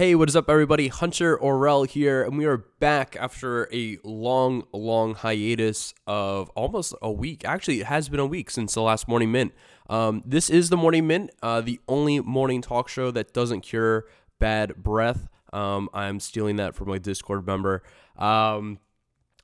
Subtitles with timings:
[0.00, 0.88] Hey, what is up, everybody?
[0.88, 7.12] Hunter Orrell here, and we are back after a long, long hiatus of almost a
[7.12, 7.44] week.
[7.44, 9.52] Actually, it has been a week since the last Morning Mint.
[9.90, 14.06] Um, this is the Morning Mint, uh, the only morning talk show that doesn't cure
[14.38, 15.28] bad breath.
[15.52, 17.82] Um, I'm stealing that from my Discord member.
[18.16, 18.78] Um,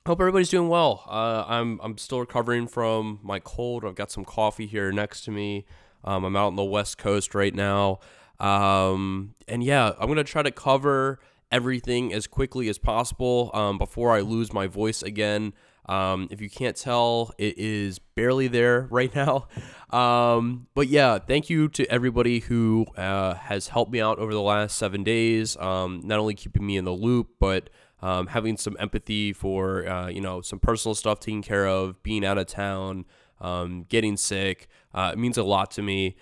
[0.07, 1.03] hope everybody's doing well.
[1.07, 3.85] Uh, I'm I'm still recovering from my cold.
[3.85, 5.67] I've got some coffee here next to me.
[6.03, 7.99] Um, I'm out on the West Coast right now.
[8.39, 11.19] Um, and yeah, I'm gonna try to cover
[11.51, 15.53] everything as quickly as possible um, before I lose my voice again.
[15.87, 19.47] Um, if you can't tell, it is barely there right now.
[19.89, 24.41] Um, but yeah, thank you to everybody who uh, has helped me out over the
[24.41, 25.55] last seven days.
[25.57, 27.69] Um, not only keeping me in the loop, but
[28.01, 32.25] um, having some empathy for uh, you know some personal stuff taken care of, being
[32.25, 33.05] out of town,
[33.41, 34.67] um, getting sick.
[34.93, 36.15] Uh, it means a lot to me.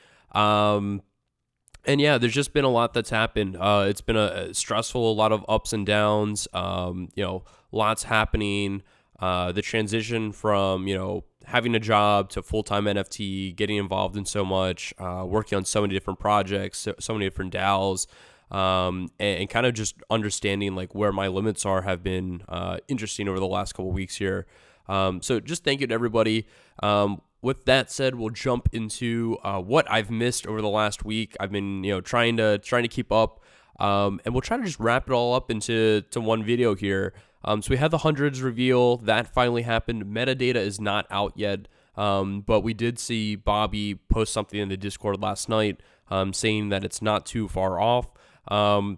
[1.88, 3.58] And yeah, there's just been a lot that's happened.
[3.58, 6.48] Uh, it's been a, a, stressful, a lot of ups and downs.
[6.54, 8.82] Um, you know, lots happening.
[9.20, 14.18] Uh, the transition from you know having a job to full time NFT, getting involved
[14.18, 18.08] in so much, uh, working on so many different projects, so, so many different DAOs,
[18.52, 22.78] um, and, and, kind of just understanding like where my limits are have been uh,
[22.88, 24.46] interesting over the last couple weeks here.
[24.88, 26.46] Um, so just thank you to everybody.
[26.84, 31.38] Um, with that said, we'll jump into uh, what I've missed over the last week.
[31.40, 33.40] I've been, you know, trying to trying to keep up,
[33.80, 37.14] um, and we'll try to just wrap it all up into to one video here.
[37.44, 40.06] Um, so we had the hundreds reveal that finally happened.
[40.06, 44.78] Metadata is not out yet, um, but we did see Bobby post something in the
[44.78, 48.08] Discord last night um, saying that it's not too far off.
[48.48, 48.98] Um,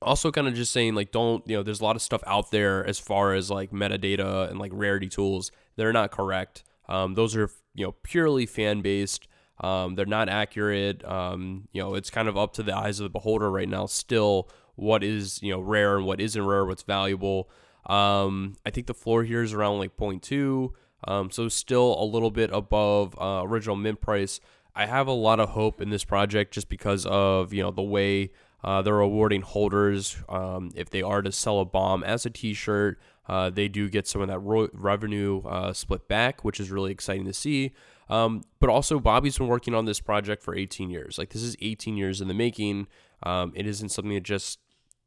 [0.00, 1.62] also, kind of just saying like, don't you know?
[1.62, 5.10] There's a lot of stuff out there as far as like metadata and like rarity
[5.10, 6.64] tools that are not correct.
[6.90, 9.26] Um, those are you know purely fan based.
[9.60, 11.04] Um, they're not accurate.
[11.04, 13.86] Um, you know, it's kind of up to the eyes of the beholder right now.
[13.86, 17.48] Still, what is you know rare and what isn't rare, what's valuable.
[17.86, 20.72] Um, I think the floor here is around like 0.2,
[21.08, 24.40] um, so still a little bit above uh, original mint price.
[24.74, 27.82] I have a lot of hope in this project just because of you know the
[27.82, 28.30] way
[28.62, 32.98] uh, they're awarding holders um, if they are to sell a bomb as a T-shirt.
[33.30, 36.90] Uh, they do get some of that ro- revenue uh, split back, which is really
[36.90, 37.70] exciting to see.
[38.08, 41.16] Um, but also, Bobby's been working on this project for 18 years.
[41.16, 42.88] Like this is 18 years in the making.
[43.22, 44.58] Um, it isn't something that just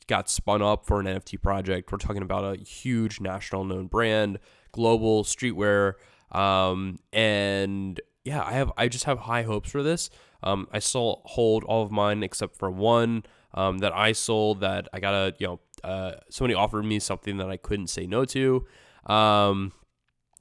[0.07, 1.91] got spun up for an NFT project.
[1.91, 4.39] We're talking about a huge national known brand,
[4.71, 5.95] global streetwear,
[6.31, 10.09] um, and yeah, I have I just have high hopes for this.
[10.43, 13.23] Um, I still hold all of mine except for one
[13.53, 17.37] um, that I sold that I got a you know uh, somebody offered me something
[17.37, 18.65] that I couldn't say no to.
[19.05, 19.73] Um,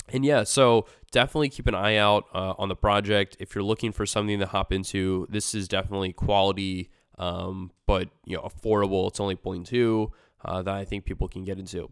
[0.08, 3.36] and yeah, so definitely keep an eye out uh, on the project.
[3.40, 8.36] If you're looking for something to hop into, this is definitely quality, um, but you
[8.36, 9.08] know affordable.
[9.08, 10.10] It's only 0.2
[10.44, 11.90] uh, that I think people can get into.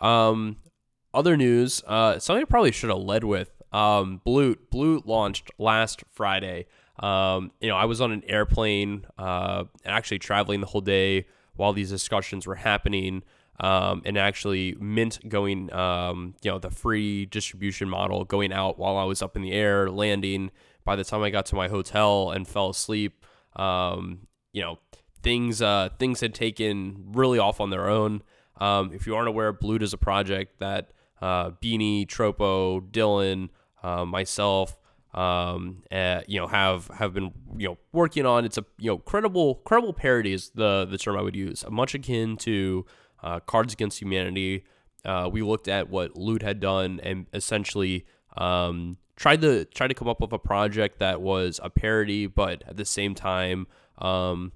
[0.00, 0.56] Um,
[1.14, 3.50] other news, uh, something I probably should have led with.
[3.72, 6.66] Um, Bloot, Bloot launched last Friday.
[6.98, 11.72] Um, you know, I was on an airplane, uh, actually traveling the whole day while
[11.72, 13.22] these discussions were happening.
[13.58, 18.98] Um, and actually Mint going, um, you know, the free distribution model going out while
[18.98, 20.50] I was up in the air, landing.
[20.84, 23.24] By the time I got to my hotel and fell asleep,
[23.56, 24.78] um, you know,
[25.22, 28.22] things uh, things had taken really off on their own.
[28.58, 33.48] Um, if you aren't aware, Bloot is a project that uh, Beanie, Tropo, Dylan,
[33.82, 34.76] uh, myself,
[35.16, 38.44] um, uh, you know, have have been you know working on.
[38.44, 41.94] It's a you know credible credible parody is the the term I would use, much
[41.94, 42.84] akin to
[43.22, 44.64] uh, Cards Against Humanity.
[45.04, 48.04] Uh, we looked at what Loot had done and essentially
[48.36, 52.62] um, tried to try to come up with a project that was a parody, but
[52.66, 53.66] at the same time,
[53.98, 54.52] um,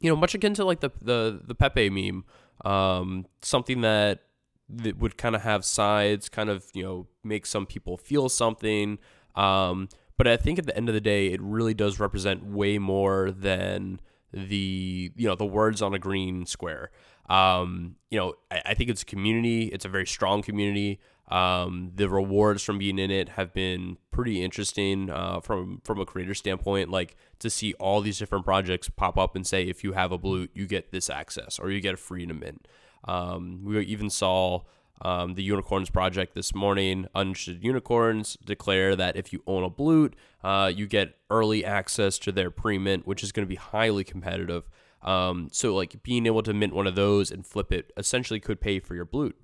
[0.00, 2.24] you know, much akin to like the the the Pepe meme,
[2.64, 4.24] um, something that
[4.68, 8.98] that would kind of have sides, kind of you know make some people feel something.
[9.36, 12.78] Um, but I think at the end of the day, it really does represent way
[12.78, 14.00] more than
[14.32, 16.90] the you know the words on a green square.
[17.28, 19.64] Um, you know, I, I, think it's a community.
[19.64, 21.00] It's a very strong community.
[21.28, 26.06] Um, the rewards from being in it have been pretty interesting uh, from from a
[26.06, 26.90] creator standpoint.
[26.90, 30.18] Like to see all these different projects pop up and say, if you have a
[30.18, 32.68] blue, you get this access, or you get a free to mint.
[33.04, 34.62] Um, we even saw
[35.02, 37.06] um, the Unicorns Project this morning.
[37.14, 42.32] Uninterested Unicorns declare that if you own a Bloot, uh, you get early access to
[42.32, 44.64] their pre mint, which is going to be highly competitive.
[45.02, 48.60] Um, so, like being able to mint one of those and flip it essentially could
[48.60, 49.36] pay for your Bloot.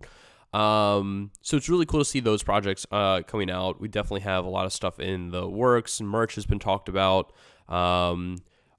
[0.52, 3.80] Um, so it's really cool to see those projects uh, coming out.
[3.80, 6.00] We definitely have a lot of stuff in the works.
[6.00, 7.32] Merch has been talked about.
[7.68, 8.38] Um,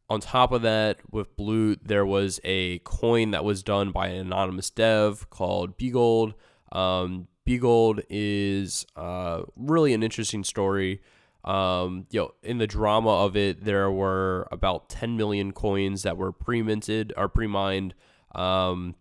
[0.09, 4.17] On top of that, with Bloot, there was a coin that was done by an
[4.17, 6.33] anonymous dev called Begold.
[6.73, 11.01] Um, Begold is uh, really an interesting story.
[11.43, 16.17] Um, you know, in the drama of it, there were about 10 million coins that
[16.17, 17.93] were pre-minted or pre-mined,
[18.33, 18.95] um,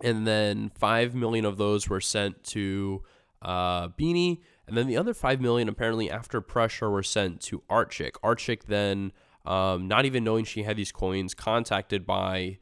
[0.00, 3.02] and then 5 million of those were sent to
[3.42, 8.12] uh, Beanie, and then the other 5 million apparently after pressure were sent to Artchick.
[8.24, 9.12] Artchick then,
[9.44, 12.58] um, not even knowing she had these coins, contacted by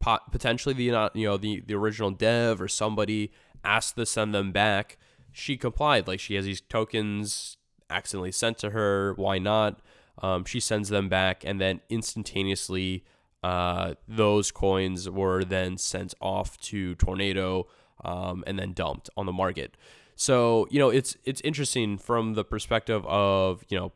[0.00, 3.30] pot- potentially the you know the the original dev or somebody
[3.64, 4.98] asked to send them back.
[5.32, 6.08] She complied.
[6.08, 7.56] Like she has these tokens
[7.88, 9.14] accidentally sent to her.
[9.16, 9.80] Why not?
[10.22, 13.04] Um, she sends them back, and then instantaneously,
[13.42, 17.68] uh, those coins were then sent off to Tornado
[18.04, 19.76] um, and then dumped on the market.
[20.16, 23.92] So you know, it's it's interesting from the perspective of you know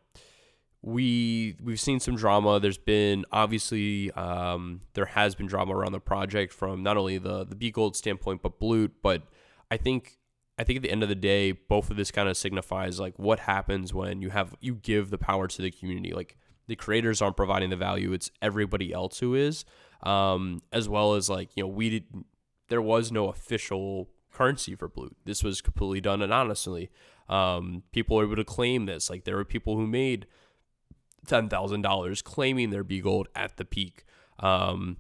[0.81, 2.61] we we've seen some drama.
[2.61, 7.45] There's been obviously um, there has been drama around the project from not only the
[7.45, 8.93] the B Gold standpoint but Bloot.
[9.03, 9.23] But
[9.71, 10.19] I think
[10.59, 13.19] I think at the end of the day, both of this kind of signifies like
[13.19, 16.13] what happens when you have you give the power to the community.
[16.13, 19.65] Like the creators aren't providing the value; it's everybody else who is.
[20.03, 22.05] Um, as well as like you know we did
[22.69, 25.17] there was no official currency for Bloot.
[25.25, 26.91] This was completely done anonymously.
[27.29, 29.09] Um, people were able to claim this.
[29.09, 30.27] Like there were people who made
[31.27, 34.05] $10,000 claiming their B gold at the peak.
[34.39, 34.99] Um,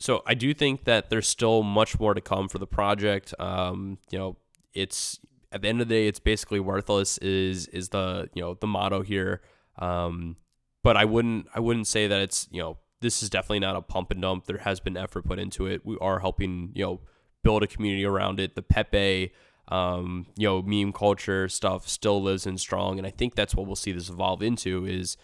[0.00, 3.34] so I do think that there's still much more to come for the project.
[3.38, 4.36] Um, you know,
[4.72, 5.18] it's
[5.50, 8.66] at the end of the day, it's basically worthless is, is the, you know, the
[8.66, 9.40] motto here.
[9.78, 10.36] Um,
[10.84, 13.82] but I wouldn't, I wouldn't say that it's, you know, this is definitely not a
[13.82, 14.46] pump and dump.
[14.46, 15.84] There has been effort put into it.
[15.84, 17.00] We are helping, you know,
[17.42, 18.54] build a community around it.
[18.54, 19.32] The Pepe,
[19.68, 22.98] um, you know, meme culture stuff still lives in strong.
[22.98, 25.16] And I think that's what we'll see this evolve into is,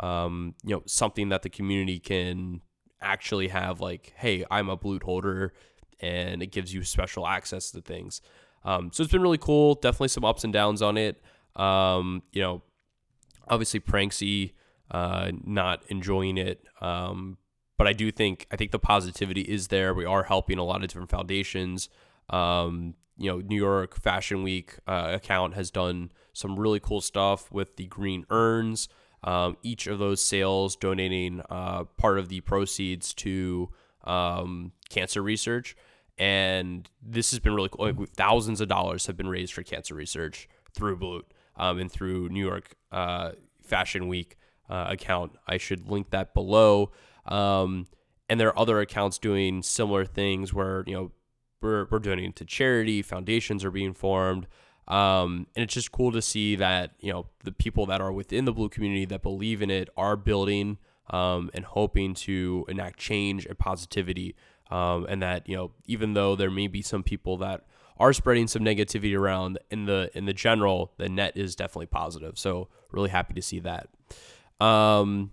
[0.00, 2.60] um, you know, something that the community can
[3.02, 5.52] actually have like, hey, I'm a Bloot holder,
[6.00, 8.20] and it gives you special access to things.
[8.64, 9.74] Um, so it's been really cool.
[9.74, 11.20] Definitely some ups and downs on it.
[11.56, 12.62] Um, you know,
[13.48, 14.52] obviously Pranksy,
[14.90, 16.64] uh, not enjoying it.
[16.80, 17.38] Um,
[17.78, 19.92] but I do think I think the positivity is there.
[19.92, 21.88] We are helping a lot of different foundations.
[22.30, 27.50] Um, you know, New York Fashion Week uh, account has done some really cool stuff
[27.50, 28.88] with the green urns.
[29.24, 33.70] Um, each of those sales donating uh, part of the proceeds to
[34.04, 35.76] um, cancer research.
[36.18, 37.92] And this has been really cool.
[37.92, 42.28] Like, thousands of dollars have been raised for cancer research through Bloot um, and through
[42.30, 43.32] New York uh,
[43.62, 44.36] Fashion Week
[44.68, 45.38] uh, account.
[45.46, 46.90] I should link that below.
[47.26, 47.86] Um,
[48.28, 51.12] and there are other accounts doing similar things where, you know,
[51.60, 54.48] we're, we're donating to charity, foundations are being formed.
[54.88, 58.44] Um, and it's just cool to see that, you know, the people that are within
[58.44, 60.78] the blue community that believe in it are building
[61.10, 64.34] um, and hoping to enact change and positivity.
[64.70, 67.66] Um, and that, you know, even though there may be some people that
[67.98, 72.38] are spreading some negativity around in the in the general, the net is definitely positive.
[72.38, 73.88] So really happy to see that.
[74.60, 75.32] Um,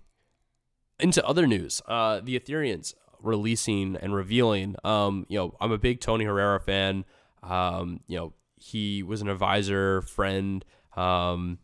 [0.98, 4.76] into other news, uh, the Ethereans releasing and revealing.
[4.84, 7.04] Um, you know, I'm a big Tony Herrera fan.
[7.42, 10.64] Um, you know, he was an advisor, friend,
[10.96, 11.58] um,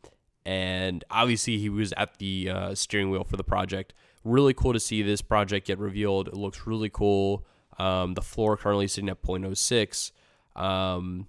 [0.44, 3.92] and obviously he was at the uh, steering wheel for the project.
[4.24, 6.28] Really cool to see this project get revealed.
[6.28, 7.46] It looks really cool.
[7.78, 10.12] Um, the floor currently sitting at 0.06.
[10.56, 11.26] Um,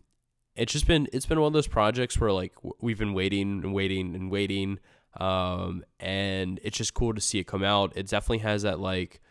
[0.55, 3.73] it's just been it's been one of those projects where like we've been waiting and
[3.73, 4.79] waiting and waiting,
[5.19, 7.93] um, and it's just cool to see it come out.
[7.95, 9.21] It definitely has that like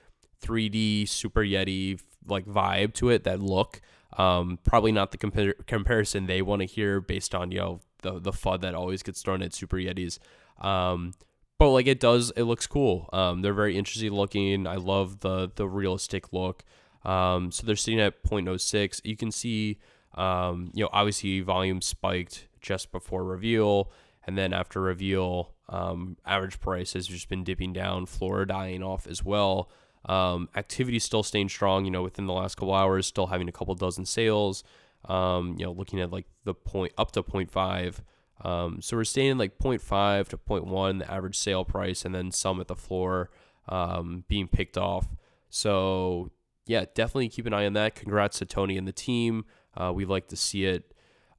[0.43, 3.81] 3D Super Yeti like vibe to it, that look.
[4.17, 8.19] Um, probably not the compar- comparison they want to hear based on you know the
[8.19, 10.19] the FUD that always gets thrown at Super Yetis.
[10.61, 11.13] Um,
[11.59, 13.09] but like it does, it looks cool.
[13.13, 14.67] Um, they're very interesting looking.
[14.67, 16.65] I love the the realistic look.
[17.05, 19.01] Um, so they're sitting at 0.06.
[19.05, 19.79] You can see,
[20.15, 23.93] um, you know, obviously volume spiked just before reveal,
[24.27, 28.07] and then after reveal, um, average price has just been dipping down.
[28.07, 29.71] Floor dying off as well.
[30.07, 33.53] Um, activity still staying strong, you know, within the last couple hours, still having a
[33.53, 34.63] couple dozen sales.
[35.05, 38.01] Um, you know, looking at like the point up to 0.5.
[38.45, 42.61] Um, so we're staying like 0.5 to 0.1, the average sale price, and then some
[42.61, 43.31] at the floor
[43.69, 45.07] um, being picked off.
[45.49, 46.31] So
[46.67, 47.95] yeah, definitely keep an eye on that.
[47.95, 49.45] Congrats to Tony and the team.
[49.77, 50.93] Uh, we like to see it.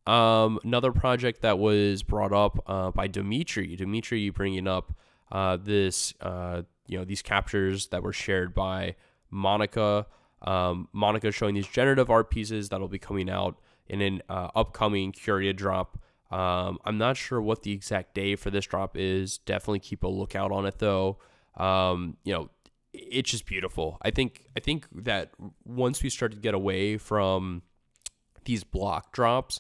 [0.06, 3.76] Um, another project that was brought up uh, by Dimitri.
[3.76, 4.96] Dimitri you bringing up
[5.32, 8.96] uh, this uh, you know these captures that were shared by
[9.29, 10.08] Monica.
[10.41, 15.12] Um, Monica showing these generative art pieces that'll be coming out in an uh, upcoming
[15.12, 16.00] Curia drop.
[16.29, 19.38] Um, I'm not sure what the exact day for this drop is.
[19.39, 21.17] Definitely keep a lookout on it though.
[21.56, 22.50] Um, you know,
[22.94, 23.98] it's just beautiful.
[24.01, 25.32] I think I think that
[25.65, 27.63] once we start to get away from
[28.46, 29.60] these block drops,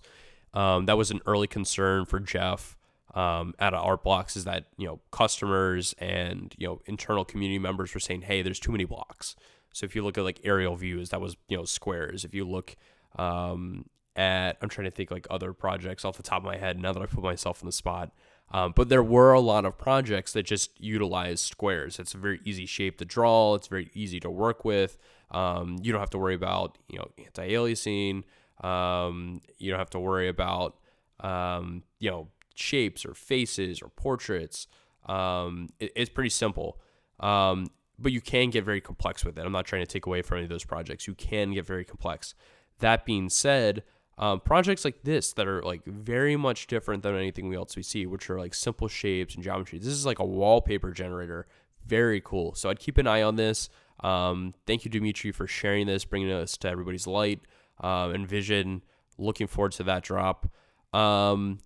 [0.53, 2.76] um, that was an early concern for Jeff
[3.17, 7.93] um, of Art Blocks is that you know customers and you know internal community members
[7.93, 9.35] were saying, hey, there's too many blocks.
[9.73, 12.23] So if you look at like aerial views, that was you know squares.
[12.23, 12.75] If you look
[13.15, 16.79] um, at, I'm trying to think like other projects off the top of my head.
[16.79, 18.11] Now that I put myself in the spot,
[18.51, 21.97] um, but there were a lot of projects that just utilize squares.
[21.97, 23.55] It's a very easy shape to draw.
[23.55, 24.95] It's very easy to work with.
[25.31, 28.25] Um, you don't have to worry about you know anti-aliasing.
[28.63, 30.77] Um, you don't have to worry about
[31.19, 32.27] um, you know
[32.59, 34.67] shapes or faces or portraits.
[35.05, 36.79] Um, it, it's pretty simple,
[37.19, 39.45] um, but you can get very complex with it.
[39.45, 41.07] I'm not trying to take away from any of those projects.
[41.07, 42.35] You can get very complex.
[42.79, 43.83] That being said,
[44.17, 48.05] um, projects like this that are like very much different than anything else we see,
[48.05, 49.77] which are like simple shapes and geometry.
[49.79, 51.47] This is like a wallpaper generator.
[51.85, 52.55] Very cool.
[52.55, 53.69] So I'd keep an eye on this.
[54.01, 57.41] Um, thank you, Dimitri, for sharing this, bringing us to everybody's light
[57.79, 58.83] um, and vision.
[59.17, 60.51] Looking forward to that drop.
[60.93, 61.59] Um,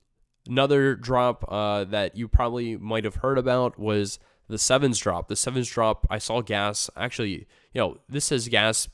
[0.48, 5.28] another drop uh, that you probably might have heard about was the sevens drop.
[5.28, 6.90] The sevens drop, I saw gas.
[6.96, 8.88] Actually, you know, this says gas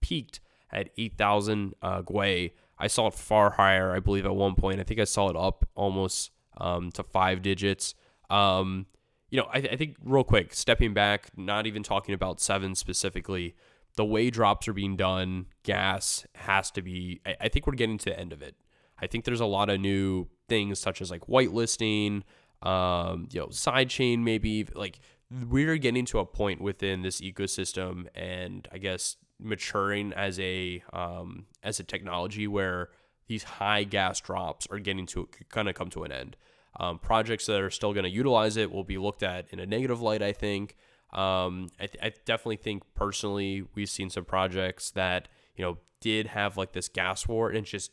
[0.00, 4.80] peaked at 8,000 uh, Gwei I saw it far higher, I believe, at one point.
[4.80, 7.94] I think I saw it up almost um, to five digits.
[8.28, 8.86] Um,
[9.30, 13.54] you know, I, I, think real quick, stepping back, not even talking about seven specifically,
[13.94, 17.20] the way drops are being done, gas has to be.
[17.24, 18.56] I, I think we're getting to the end of it.
[18.98, 22.22] I think there's a lot of new things such as like whitelisting,
[22.62, 25.00] um, you know, sidechain, maybe like
[25.48, 31.46] we're getting to a point within this ecosystem, and I guess maturing as a um,
[31.62, 32.90] as a technology where
[33.28, 36.36] these high gas drops are getting to kind of come to an end.
[36.78, 39.66] Um, projects that are still going to utilize it will be looked at in a
[39.66, 40.22] negative light.
[40.22, 40.76] I think.
[41.12, 46.28] Um, I, th- I definitely think personally we've seen some projects that you know did
[46.28, 47.92] have like this gas war, and just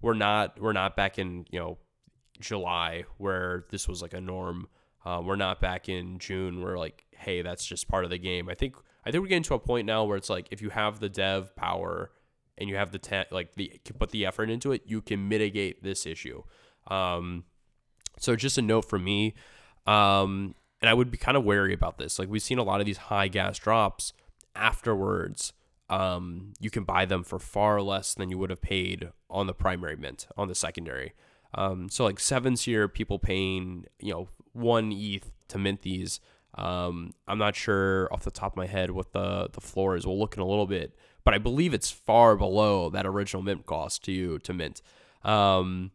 [0.00, 1.78] we're not we're not back in you know
[2.40, 4.68] July where this was like a norm.
[5.04, 8.48] Uh, we're not back in June where like hey that's just part of the game.
[8.48, 10.70] I think I think we're getting to a point now where it's like if you
[10.70, 12.10] have the dev power
[12.58, 15.82] and you have the te- like the put the effort into it, you can mitigate
[15.82, 16.42] this issue.
[16.88, 17.44] Um,
[18.18, 19.34] so just a note for me,
[19.86, 22.18] um, and I would be kind of wary about this.
[22.18, 24.12] Like we've seen a lot of these high gas drops
[24.54, 25.52] afterwards.
[25.88, 29.54] Um, you can buy them for far less than you would have paid on the
[29.54, 31.14] primary mint on the secondary.
[31.54, 36.20] Um, so like sevens here, people paying you know one ETH to mint these.
[36.54, 40.06] Um, I'm not sure off the top of my head what the the floor is.
[40.06, 43.66] We'll look in a little bit, but I believe it's far below that original mint
[43.66, 44.82] cost to to mint.
[45.22, 45.90] Um,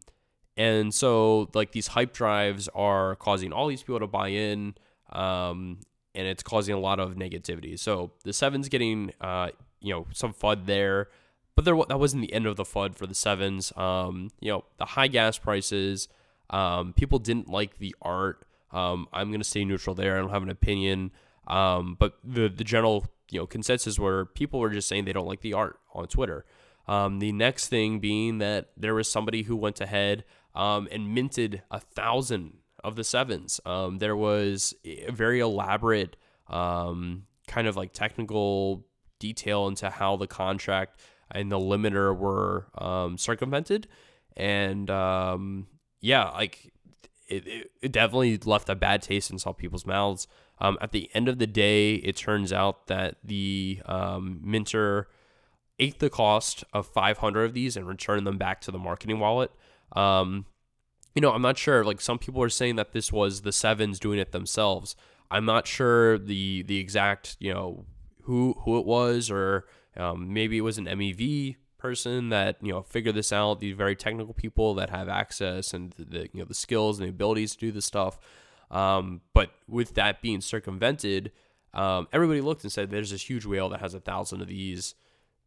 [0.56, 4.74] and so like these hype drives are causing all these people to buy in,
[5.12, 5.80] um,
[6.14, 7.78] and it's causing a lot of negativity.
[7.78, 11.08] So the sevens getting uh, you know some FUD there,
[11.56, 13.72] but there that wasn't the end of the FUD for the sevens.
[13.76, 16.08] Um, you know the high gas prices.
[16.50, 18.44] Um, people didn't like the art.
[18.70, 20.16] Um, I'm going to stay neutral there.
[20.16, 21.10] I don't have an opinion.
[21.48, 25.26] Um, but the the general you know consensus where people were just saying they don't
[25.26, 26.44] like the art on Twitter.
[26.86, 31.62] Um, the next thing being that there was somebody who went ahead um, and minted
[31.70, 33.60] a thousand of the sevens.
[33.66, 36.16] Um, there was a very elaborate
[36.48, 38.86] um, kind of like technical
[39.18, 43.86] detail into how the contract and the limiter were um, circumvented,
[44.36, 45.66] and um,
[46.00, 46.72] yeah, like
[47.28, 50.28] it, it, definitely left a bad taste in some people's mouths.
[50.58, 55.08] Um, at the end of the day, it turns out that the um, minter
[55.78, 59.50] ate the cost of 500 of these and returned them back to the marketing wallet.
[59.92, 60.46] Um,
[61.14, 61.84] you know, I'm not sure.
[61.84, 64.96] Like some people are saying that this was the sevens doing it themselves.
[65.30, 67.84] I'm not sure the the exact you know
[68.22, 69.66] who who it was, or
[69.96, 73.60] um, maybe it was an MEV person that you know figure this out.
[73.60, 77.10] These very technical people that have access and the you know the skills and the
[77.10, 78.18] abilities to do this stuff.
[78.70, 81.32] Um, but with that being circumvented,
[81.72, 84.94] um, everybody looked and said, "There's this huge whale that has a thousand of these.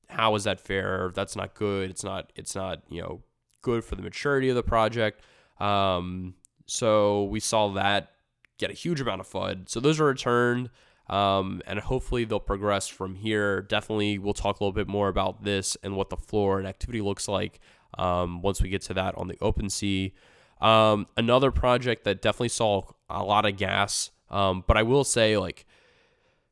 [0.10, 1.12] How is that fair?
[1.14, 1.90] That's not good.
[1.90, 2.32] It's not.
[2.36, 2.84] It's not.
[2.90, 3.24] You know,
[3.62, 5.22] good for the maturity of the project."
[5.60, 8.12] Um, so we saw that
[8.58, 9.70] get a huge amount of FUD.
[9.70, 10.70] So those are returned.
[11.10, 13.62] Um, and hopefully they'll progress from here.
[13.62, 17.02] Definitely, we'll talk a little bit more about this and what the floor and activity
[17.02, 17.60] looks like
[17.98, 20.12] um, once we get to that on the OpenSea.
[20.62, 25.38] Um, another project that definitely saw a lot of gas, um, but I will say,
[25.38, 25.66] like,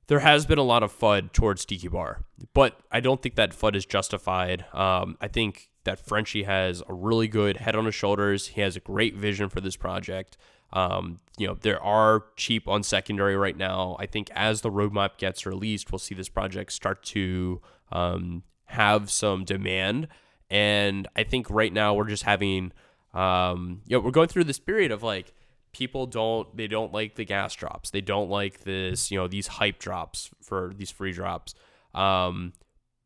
[0.07, 2.23] there has been a lot of FUD towards Tiki Bar,
[2.53, 4.65] but I don't think that FUD is justified.
[4.73, 8.47] Um, I think that Frenchie has a really good head on his shoulders.
[8.47, 10.37] He has a great vision for this project.
[10.73, 13.95] Um, you know, there are cheap on secondary right now.
[13.99, 19.09] I think as the roadmap gets released, we'll see this project start to um, have
[19.09, 20.07] some demand.
[20.49, 22.71] And I think right now we're just having,
[23.13, 25.33] um, you know, we're going through this period of like
[25.73, 27.89] people don't they don't like the gas drops.
[27.89, 31.53] They don't like this, you know, these hype drops for these free drops.
[31.93, 32.53] Um,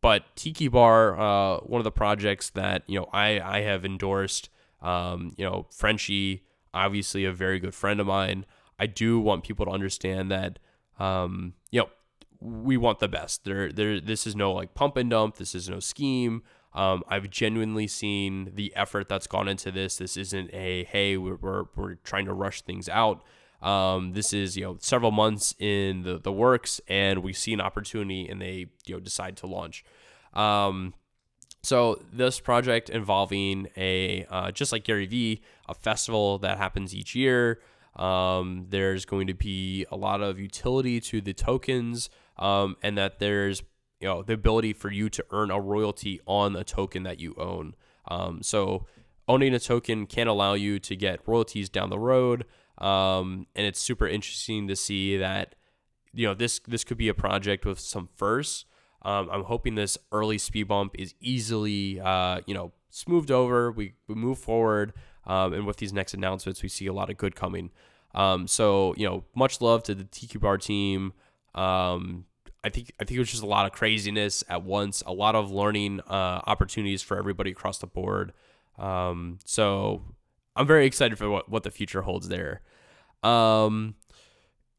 [0.01, 4.49] but Tiki Bar, uh, one of the projects that you know I I have endorsed.
[4.81, 8.45] Um, you know, Frenchie, obviously a very good friend of mine.
[8.79, 10.59] I do want people to understand that,
[10.99, 11.89] um, you know,
[12.39, 13.45] we want the best.
[13.45, 14.01] There, there.
[14.01, 15.35] This is no like pump and dump.
[15.35, 16.41] This is no scheme.
[16.73, 19.97] Um, I've genuinely seen the effort that's gone into this.
[19.97, 23.21] This isn't a hey, we're we're, we're trying to rush things out.
[23.61, 27.61] Um, this is you know several months in the, the works, and we see an
[27.61, 29.85] opportunity, and they you know decide to launch.
[30.33, 30.95] Um,
[31.63, 37.15] so this project involving a uh, just like Gary V, a festival that happens each
[37.15, 37.59] year.
[37.95, 43.19] Um, there's going to be a lot of utility to the tokens, um, and that
[43.19, 43.63] there's
[43.99, 47.35] you know the ability for you to earn a royalty on a token that you
[47.37, 47.75] own.
[48.07, 48.85] Um, so
[49.27, 52.45] owning a token can allow you to get royalties down the road.
[52.77, 55.55] Um, and it's super interesting to see that
[56.13, 58.65] you know this this could be a project with some firsts.
[59.03, 63.71] Um, I'm hoping this early speed bump is easily uh, you know smoothed over.
[63.71, 64.93] We, we move forward,
[65.25, 67.71] um, and with these next announcements, we see a lot of good coming.
[68.13, 71.13] Um, so you know, much love to the Tiki Bar team.
[71.55, 72.25] Um,
[72.63, 75.35] I think I think it was just a lot of craziness at once, a lot
[75.35, 78.33] of learning uh, opportunities for everybody across the board.
[78.77, 80.03] Um, so
[80.55, 82.61] I'm very excited for what, what the future holds there.
[83.23, 83.95] Um,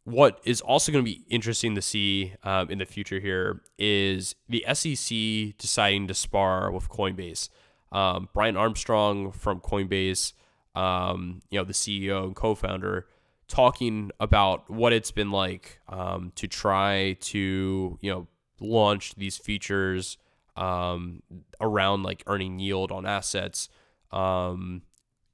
[0.04, 4.34] what is also going to be interesting to see um, in the future here is
[4.48, 7.48] the SEC deciding to spar with Coinbase.
[7.92, 10.32] Um, Brian Armstrong from Coinbase,
[10.74, 13.06] um, you know, the CEO and co-founder,
[13.48, 18.26] talking about what it's been like um, to try to, you know,
[18.60, 20.16] launch these features
[20.56, 21.22] um,
[21.60, 23.68] around like earning yield on assets
[24.10, 24.82] um,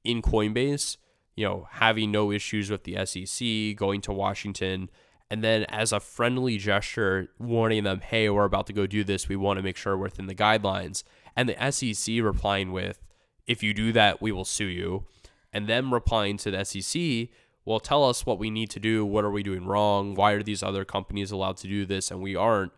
[0.03, 0.97] in Coinbase
[1.39, 4.89] you know, having no issues with the SEC, going to Washington,
[5.31, 9.29] and then as a friendly gesture, warning them, hey, we're about to go do this.
[9.29, 11.03] We want to make sure we're within the guidelines.
[11.39, 12.99] And the SEC replying with,
[13.47, 15.05] if you do that, we will sue you.
[15.53, 17.29] And them replying to the SEC,
[17.63, 19.05] well, tell us what we need to do.
[19.05, 20.15] What are we doing wrong?
[20.15, 22.73] Why are these other companies allowed to do this and we aren't?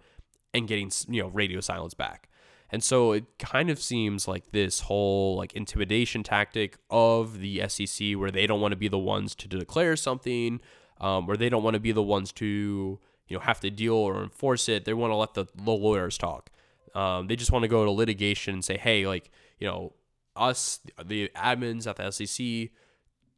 [0.54, 2.30] And getting, you know, radio silence back.
[2.72, 8.12] And so it kind of seems like this whole like intimidation tactic of the SEC
[8.12, 10.62] where they don't want to be the ones to declare something,
[11.00, 13.96] um, where they don't want to be the ones to, you know, have to deal
[13.96, 14.86] or enforce it.
[14.86, 16.52] They want to let the, the lawyers talk.
[16.96, 19.94] Um, they just want to go to litigation and say, hey, like, you know,
[20.36, 22.70] us, the admins at the SEC,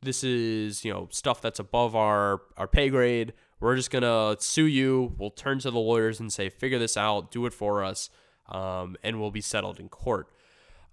[0.02, 3.34] this is, you know, stuff that's above our, our pay grade.
[3.60, 5.14] We're just going to sue you.
[5.18, 8.10] We'll turn to the lawyers and say, figure this out, do it for us
[8.50, 10.28] um, and will be settled in court.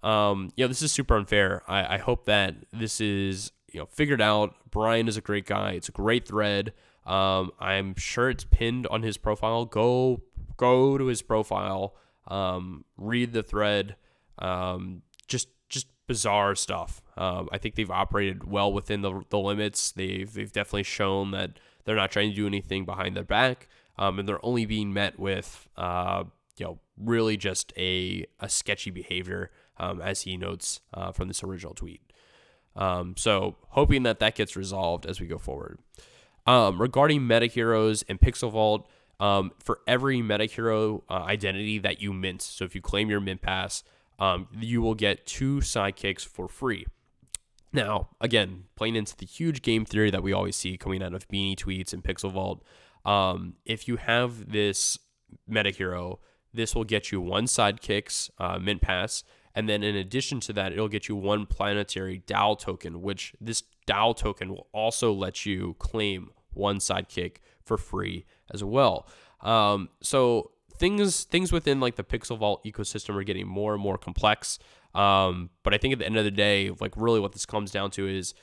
[0.03, 1.63] Um, you know, this is super unfair.
[1.67, 4.55] I, I hope that this is you know figured out.
[4.69, 5.71] Brian is a great guy.
[5.71, 6.73] It's a great thread.
[7.05, 9.65] Um, I'm sure it's pinned on his profile.
[9.65, 10.21] Go
[10.57, 11.95] go to his profile.
[12.27, 13.95] Um, read the thread.
[14.39, 17.01] Um, just just bizarre stuff.
[17.17, 19.91] Um, I think they've operated well within the, the limits.
[19.91, 24.19] They've they've definitely shown that they're not trying to do anything behind their back, um,
[24.19, 26.23] and they're only being met with uh,
[26.61, 31.43] you know, really just a, a sketchy behavior, um, as he notes uh, from this
[31.43, 32.01] original tweet.
[32.75, 35.79] Um, so hoping that that gets resolved as we go forward.
[36.45, 38.87] Um, regarding Meta Heroes and Pixel Vault,
[39.21, 43.19] um, for every Meta Hero uh, identity that you mint, so if you claim your
[43.19, 43.83] mint pass,
[44.19, 46.87] um, you will get two sidekicks for free.
[47.71, 51.27] Now, again, playing into the huge game theory that we always see coming out of
[51.29, 52.63] Beanie tweets and Pixel Vault,
[53.05, 54.97] um, if you have this
[55.47, 56.19] Meta Hero,
[56.51, 60.71] this will get you one sidekicks uh, mint pass, and then in addition to that,
[60.71, 65.75] it'll get you one planetary DAO token, which this DAO token will also let you
[65.77, 69.07] claim one sidekick for free as well.
[69.41, 73.97] Um, so things things within like the Pixel Vault ecosystem are getting more and more
[73.97, 74.59] complex.
[74.93, 77.71] Um, but I think at the end of the day, like really what this comes
[77.71, 78.33] down to is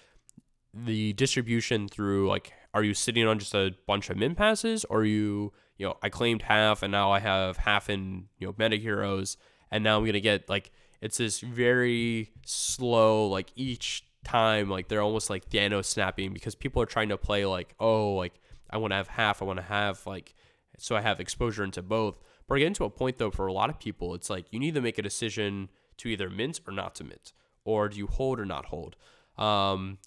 [0.72, 5.04] the distribution through like, are you sitting on just a bunch of mint passes, or
[5.04, 8.76] you you know, I claimed half and now I have half in, you know, meta
[8.76, 9.36] heroes.
[9.70, 15.00] And now I'm to get like, it's this very slow, like each time, like they're
[15.00, 18.92] almost like Thanos snapping because people are trying to play like, oh, like I want
[18.92, 19.40] to have half.
[19.42, 20.34] I want to have like,
[20.78, 22.18] so I have exposure into both.
[22.46, 24.58] But I get into a point though, for a lot of people, it's like you
[24.58, 27.32] need to make a decision to either mint or not to mint,
[27.64, 28.96] or do you hold or not hold?
[29.36, 29.98] Um,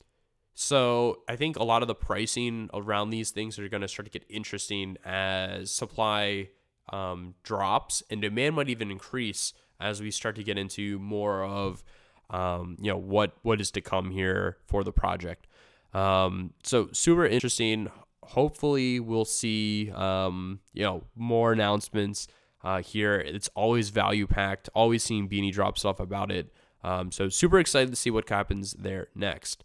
[0.54, 4.06] So I think a lot of the pricing around these things are going to start
[4.06, 6.50] to get interesting as supply
[6.90, 11.84] um, drops and demand might even increase as we start to get into more of
[12.30, 15.48] um, you know what what is to come here for the project.
[15.94, 17.90] Um, so super interesting.
[18.24, 22.28] Hopefully we'll see um, you know more announcements
[22.64, 23.16] uh, here.
[23.16, 24.70] It's always value packed.
[24.76, 26.54] Always seeing Beanie drop stuff about it.
[26.84, 29.64] Um, so super excited to see what happens there next.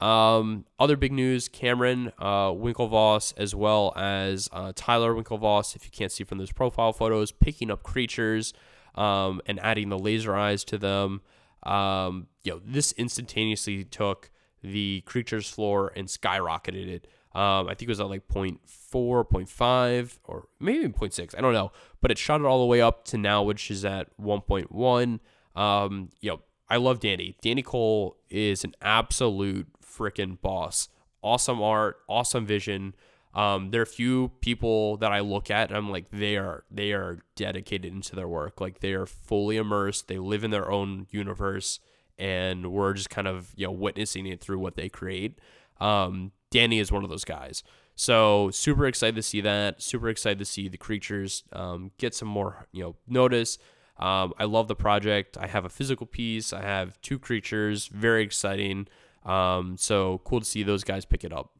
[0.00, 5.76] Um, other big news: Cameron uh, Winklevoss, as well as uh, Tyler Winklevoss.
[5.76, 8.52] If you can't see from those profile photos, picking up creatures
[8.94, 11.22] um, and adding the laser eyes to them.
[11.62, 14.30] Um, you know, this instantaneously took
[14.62, 17.06] the creatures floor and skyrocketed it.
[17.38, 18.58] Um, I think it was at like 0.4,
[18.90, 21.38] 0.5, or maybe 0.6.
[21.38, 21.70] I don't know.
[22.00, 25.20] But it shot it all the way up to now, which is at 1.1.
[25.54, 27.36] Um, you know, I love Danny.
[27.40, 30.88] Danny Cole is an absolute freaking boss.
[31.22, 32.96] Awesome art, awesome vision.
[33.34, 36.64] Um, there are a few people that I look at and I'm like, they are
[36.72, 38.60] they are dedicated into their work.
[38.60, 40.08] Like they are fully immersed.
[40.08, 41.78] They live in their own universe,
[42.18, 45.38] and we're just kind of you know witnessing it through what they create.
[45.80, 47.62] Um, Danny is one of those guys.
[47.94, 49.82] So super excited to see that.
[49.82, 53.58] Super excited to see the creatures um, get some more you know notice.
[53.98, 55.36] Um, I love the project.
[55.36, 56.52] I have a physical piece.
[56.52, 57.88] I have two creatures.
[57.88, 58.86] Very exciting.
[59.24, 61.50] Um, so cool to see those guys pick it up.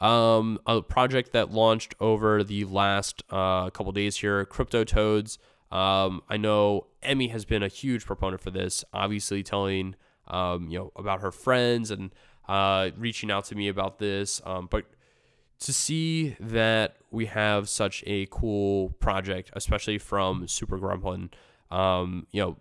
[0.00, 5.38] Um, a project that launched over the last uh, couple days here, Crypto Toads.
[5.70, 9.96] Um, I know Emmy has been a huge proponent for this, obviously telling
[10.28, 12.12] um, you know about her friends and
[12.48, 14.40] uh, reaching out to me about this.
[14.44, 14.86] Um, but
[15.60, 21.30] to see that we have such a cool project, especially from Super Gremlin,
[21.70, 22.56] um, you know,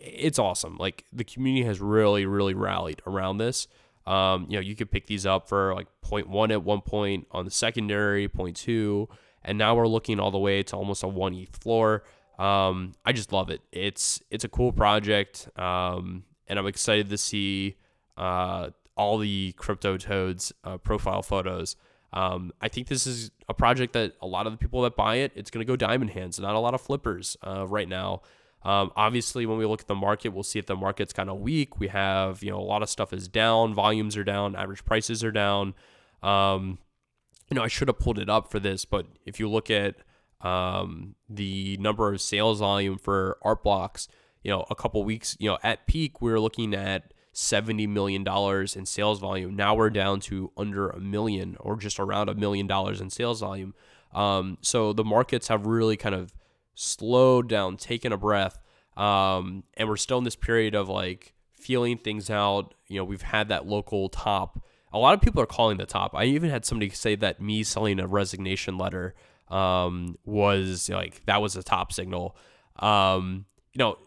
[0.00, 0.76] it's awesome.
[0.76, 3.66] Like the community has really, really rallied around this.
[4.06, 7.46] Um, you know, you could pick these up for like 0.1 at one point on
[7.46, 9.08] the secondary, 0.2,
[9.42, 12.04] and now we're looking all the way to almost a one ETH floor.
[12.38, 13.62] Um, I just love it.
[13.72, 17.76] It's it's a cool project, um, and I'm excited to see
[18.18, 21.76] uh, all the crypto toads uh, profile photos.
[22.12, 25.16] Um, I think this is a project that a lot of the people that buy
[25.16, 26.38] it, it's going to go diamond hands.
[26.38, 28.22] Not a lot of flippers uh, right now.
[28.64, 31.40] Um, obviously, when we look at the market, we'll see if the market's kind of
[31.40, 31.78] weak.
[31.78, 35.22] We have, you know, a lot of stuff is down, volumes are down, average prices
[35.22, 35.74] are down.
[36.22, 36.78] Um,
[37.50, 39.96] you know, I should have pulled it up for this, but if you look at
[40.40, 44.08] um, the number of sales volume for art blocks,
[44.42, 48.24] you know, a couple weeks, you know, at peak, we were looking at $70 million
[48.76, 49.56] in sales volume.
[49.56, 53.40] Now we're down to under a million or just around a million dollars in sales
[53.40, 53.74] volume.
[54.12, 56.32] Um, so the markets have really kind of
[56.74, 58.58] slowed down, taken a breath.
[58.96, 62.74] Um, and we're still in this period of like feeling things out.
[62.86, 64.64] You know, we've had that local top.
[64.92, 66.14] A lot of people are calling the top.
[66.14, 69.16] I even had somebody say that me selling a resignation letter
[69.48, 72.36] um, was like that was a top signal.
[72.78, 73.98] Um, you know,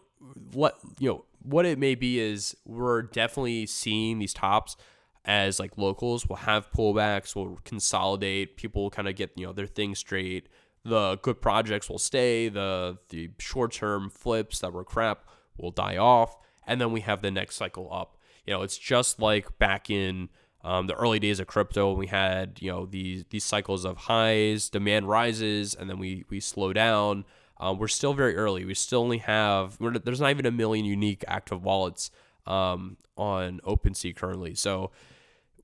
[0.52, 4.76] what you know what it may be is we're definitely seeing these tops
[5.24, 9.52] as like locals will have pullbacks, will consolidate, people will kind of get you know
[9.52, 10.48] their thing straight
[10.88, 15.96] the good projects will stay, the the short term flips that were crap will die
[15.96, 18.16] off, and then we have the next cycle up.
[18.46, 20.30] You know, it's just like back in
[20.64, 24.68] um, the early days of crypto, we had you know these these cycles of highs,
[24.68, 27.24] demand rises, and then we we slow down.
[27.60, 28.64] Um, we're still very early.
[28.64, 32.10] We still only have there's not even a million unique active wallets
[32.46, 34.90] um, on OpenSea currently, so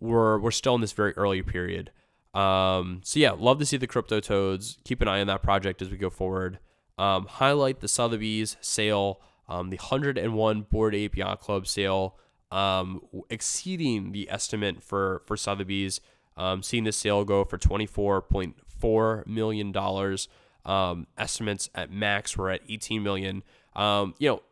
[0.00, 1.90] we're we're still in this very early period.
[2.34, 4.78] Um, so yeah, love to see the crypto toads.
[4.84, 6.58] Keep an eye on that project as we go forward.
[6.98, 12.16] Um, highlight the Sotheby's sale, um, the 101 Bored Ape Yacht Club sale,
[12.50, 16.00] um, exceeding the estimate for for Sotheby's.
[16.36, 20.28] Um, seeing this sale go for 24.4 million dollars.
[20.66, 23.42] Um, estimates at max were at 18 million.
[23.76, 24.42] Um, you know,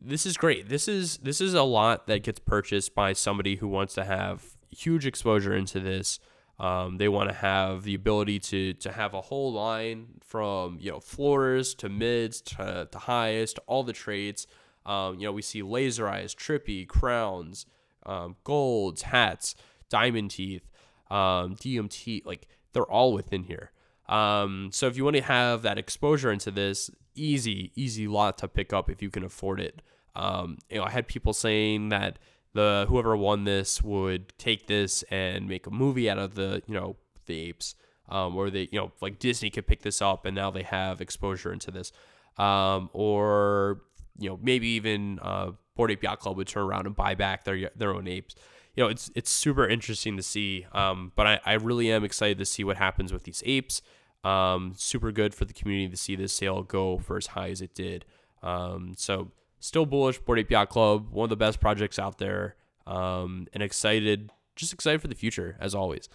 [0.00, 0.68] this is great.
[0.68, 4.56] This is this is a lot that gets purchased by somebody who wants to have
[4.70, 6.20] huge exposure into this.
[6.58, 10.90] Um, they want to have the ability to to have a whole line from you
[10.90, 14.46] know floors to mids to, to highs to all the trades.
[14.86, 17.66] Um, you know we see laser eyes, trippy crowns,
[18.06, 19.54] um, golds, hats,
[19.88, 20.68] diamond teeth,
[21.10, 22.24] um, DMT.
[22.24, 23.72] Like they're all within here.
[24.08, 28.48] Um, so if you want to have that exposure into this, easy easy lot to
[28.48, 29.82] pick up if you can afford it.
[30.14, 32.18] Um, you know I had people saying that
[32.54, 36.74] the whoever won this would take this and make a movie out of the you
[36.74, 37.74] know the apes
[38.08, 41.00] um, or they you know like disney could pick this up and now they have
[41.00, 41.92] exposure into this
[42.38, 43.82] um, or
[44.18, 47.44] you know maybe even uh, Bored Ape Yacht Club would turn around and buy back
[47.44, 48.34] their their own apes.
[48.74, 50.66] you know, it's it's super interesting to see.
[50.72, 53.80] Um, but I, I really am excited to see what happens with these apes.
[54.28, 57.62] Um, super good for the community to see this sale go for as high as
[57.62, 58.04] it did.
[58.42, 60.20] Um, so still bullish.
[60.28, 62.56] Ape Yacht Club, one of the best projects out there.
[62.86, 66.10] Um, and excited, just excited for the future as always.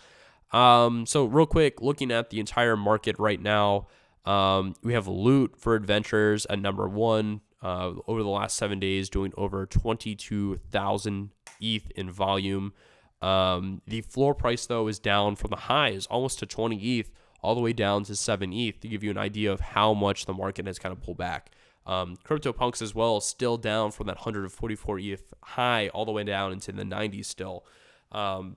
[0.52, 3.88] Um, so real quick, looking at the entire market right now,
[4.26, 7.42] um, we have Loot for Adventurers at number one.
[7.64, 11.30] Uh, over the last seven days, doing over 22,000
[11.62, 12.74] ETH in volume.
[13.22, 17.10] Um, the floor price, though, is down from the highs almost to 20 ETH
[17.44, 20.26] all the way down to 7 ETH to give you an idea of how much
[20.26, 21.52] the market has kind of pulled back.
[21.86, 26.54] Um, CryptoPunks as well, still down from that 144 ETH high all the way down
[26.54, 27.66] into the 90s still.
[28.12, 28.56] Um,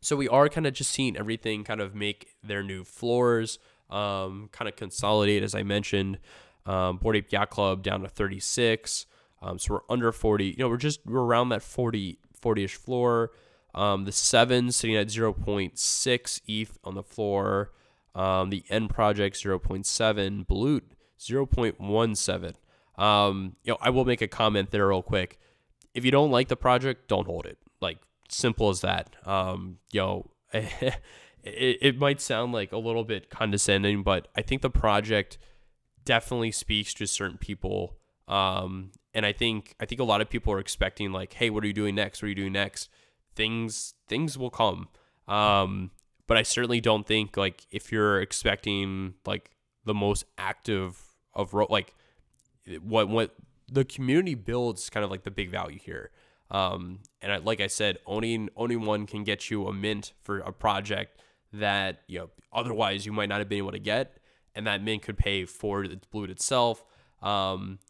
[0.00, 3.58] so we are kind of just seeing everything kind of make their new floors,
[3.90, 6.18] um, kind of consolidate, as I mentioned.
[6.66, 9.06] Um, Bored Ape Yacht Club down to 36.
[9.42, 10.46] Um, so we're under 40.
[10.46, 13.30] You know, we're just we're around that 40 40ish floor.
[13.74, 17.70] Um, the seven sitting at 0.6 ETH on the floor.
[18.14, 20.46] Um, the end project 0.7.
[20.46, 20.82] Balut
[21.18, 22.54] 0.17.
[23.02, 25.38] Um, you know, I will make a comment there real quick.
[25.94, 27.58] If you don't like the project, don't hold it.
[27.80, 29.14] Like simple as that.
[29.26, 30.98] Um, you know, it,
[31.44, 35.38] it might sound like a little bit condescending, but I think the project
[36.04, 37.96] definitely speaks to certain people.
[38.28, 41.64] Um, and I think I think a lot of people are expecting like, hey, what
[41.64, 42.22] are you doing next?
[42.22, 42.88] What are you doing next?
[43.34, 44.88] Things things will come.
[45.26, 45.90] Um,
[46.30, 49.50] but I certainly don't think like if you're expecting like
[49.84, 50.96] the most active
[51.34, 51.92] of like
[52.80, 53.34] what what
[53.66, 56.12] the community builds kind of like the big value here.
[56.48, 60.38] Um, and I, like I said, owning owning one can get you a mint for
[60.38, 61.20] a project
[61.52, 64.18] that you know otherwise you might not have been able to get,
[64.54, 66.84] and that mint could pay for the Balut itself.
[67.22, 67.80] Um,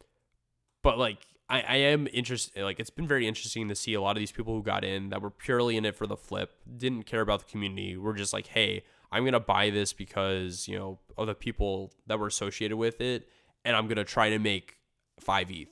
[0.81, 1.19] but like
[1.51, 4.31] I, I am interested like it's been very interesting to see a lot of these
[4.31, 7.41] people who got in that were purely in it for the flip, didn't care about
[7.41, 11.35] the community, were just like, hey, I'm gonna buy this because, you know, of the
[11.35, 13.27] people that were associated with it,
[13.65, 14.77] and I'm gonna try to make
[15.19, 15.67] five ETH.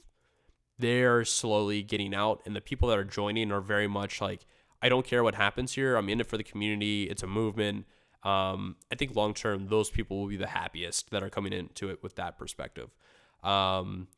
[0.77, 4.45] They're slowly getting out, and the people that are joining are very much like,
[4.81, 5.95] I don't care what happens here.
[5.95, 7.03] I'm in it for the community.
[7.03, 7.85] It's a movement.
[8.23, 11.89] Um, I think long term, those people will be the happiest that are coming into
[11.89, 12.89] it with that perspective.
[13.43, 14.09] Um,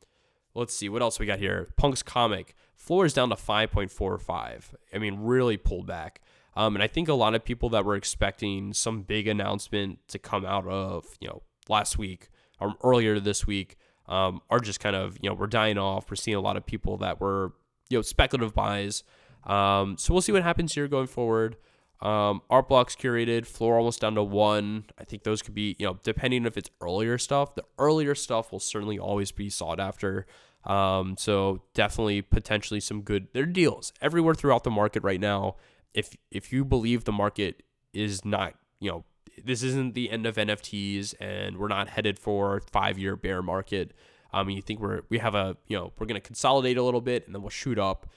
[0.54, 1.68] let's see what else we got here.
[1.76, 4.74] Punk's comic floor is down to 5.45.
[4.92, 6.20] I mean, really pulled back.
[6.54, 10.18] Um, and I think a lot of people that were expecting some big announcement to
[10.18, 12.28] come out of you know last week
[12.60, 16.10] or earlier this week um, are just kind of you know we're dying off.
[16.10, 17.52] We're seeing a lot of people that were
[17.88, 19.02] you know speculative buys.
[19.44, 21.56] Um, so we'll see what happens here going forward.
[22.02, 24.86] Um, art blocks curated, floor almost down to one.
[24.98, 27.54] I think those could be, you know, depending if it's earlier stuff.
[27.54, 30.26] The earlier stuff will certainly always be sought after.
[30.64, 33.28] Um, so definitely potentially some good.
[33.32, 35.56] There are deals everywhere throughout the market right now.
[35.94, 37.62] If if you believe the market
[37.92, 39.04] is not, you know,
[39.44, 43.92] this isn't the end of NFTs and we're not headed for five year bear market.
[44.32, 47.26] Um, you think we're we have a you know we're gonna consolidate a little bit
[47.26, 48.08] and then we'll shoot up.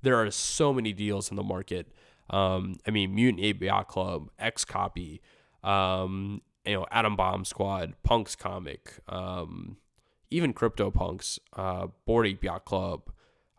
[0.00, 1.92] There are so many deals in the market.
[2.30, 5.20] Um, I mean, Mutant Ape Yacht Club, X Copy,
[5.62, 9.76] um, you know, Adam Bomb Squad, Punks Comic, um,
[10.30, 13.10] even Crypto Punks, uh, Bored Ape Yacht Club,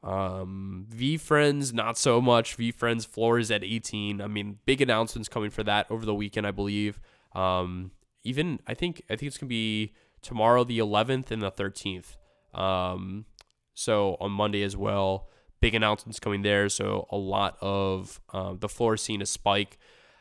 [0.06, 0.86] um,
[1.20, 2.58] Friends, not so much.
[2.58, 4.22] VeeFriends floors at 18.
[4.22, 7.00] I mean, big announcements coming for that over the weekend, I believe.
[7.34, 7.92] Um,
[8.24, 12.18] even I think I think it's gonna be tomorrow, the 11th and the 13th.
[12.58, 13.26] Um,
[13.74, 15.28] so on Monday as well
[15.66, 16.70] big announcements coming there.
[16.70, 19.80] So a lot of uh, the floor scene a spike.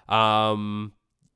[0.09, 0.92] Um,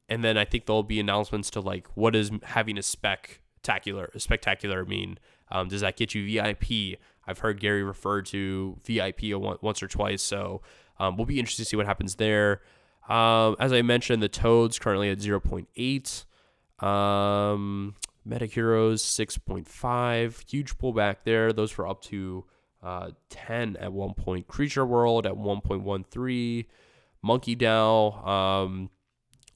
[0.08, 4.18] and then I think there'll be announcements to like what does having a spectacular a
[4.18, 5.18] spectacular mean?
[5.50, 6.98] Um, does that get you VIP?
[7.26, 10.62] I've heard Gary refer to VIP once or twice, so
[10.98, 12.62] um, we'll be interested to see what happens there.
[13.10, 16.86] Um, as I mentioned, the Toads currently at 0.8.
[16.86, 17.94] Um,
[18.24, 20.50] Heroes 6.5.
[20.50, 21.52] Huge pullback there.
[21.52, 22.46] Those were up to
[22.82, 24.46] uh, 10 at one point.
[24.46, 26.66] Creature World at 1.13.
[27.22, 28.26] Monkey DAO.
[28.26, 28.90] Um,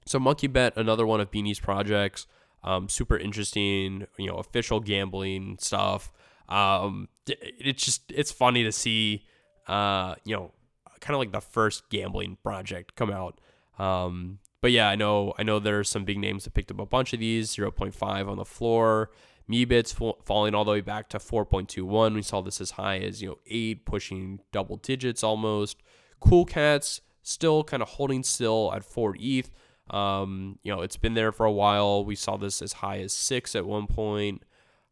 [0.04, 2.26] so Monkey Bet, another one of Beanie's projects.
[2.64, 6.12] Um, super interesting, you know, official gambling stuff.
[6.48, 9.24] Um, it's just it's funny to see,
[9.68, 10.52] uh, you know,
[11.00, 13.40] kind of like the first gambling project come out.
[13.78, 16.87] Um, but yeah, I know I know there's some big names that picked up a
[16.87, 17.54] bunch of these.
[17.54, 19.11] 0.5 on the floor.
[19.52, 22.14] Meebits falling all the way back to 4.21.
[22.14, 25.82] We saw this as high as, you know, 8 pushing double digits almost.
[26.20, 29.50] Cool Cats still kind of holding still at 4 ETH.
[29.90, 32.04] Um, you know, it's been there for a while.
[32.04, 34.42] We saw this as high as 6 at one point.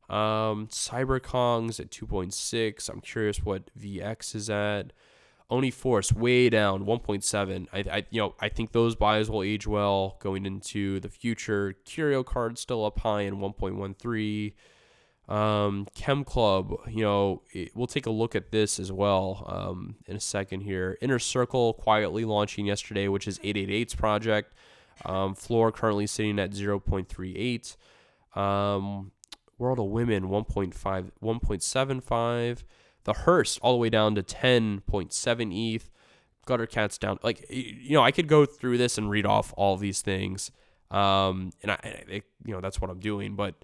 [0.08, 2.88] Um, CyberKong's at 2.6.
[2.88, 4.92] I'm curious what VX is at.
[5.50, 7.66] Oni Force way down 1.7.
[7.72, 11.74] I, I you know I think those buys will age well going into the future.
[11.84, 14.52] Curio card still up high in 1.13.
[15.30, 19.94] Um, Chem Club, you know, it, we'll take a look at this as well um,
[20.06, 20.98] in a second here.
[21.00, 24.52] Inner Circle quietly launching yesterday, which is 888's project.
[25.04, 27.76] Um, floor currently sitting at 0.38.
[28.38, 29.12] Um,
[29.56, 32.64] World of Women 1.5, 1.75.
[33.04, 35.90] The Hearst all the way down to 10.7 ETH.
[36.46, 37.18] Gutter Cats down.
[37.22, 40.50] Like, you know, I could go through this and read off all these things.
[40.90, 43.36] Um, and I, I, you know, that's what I'm doing.
[43.36, 43.54] But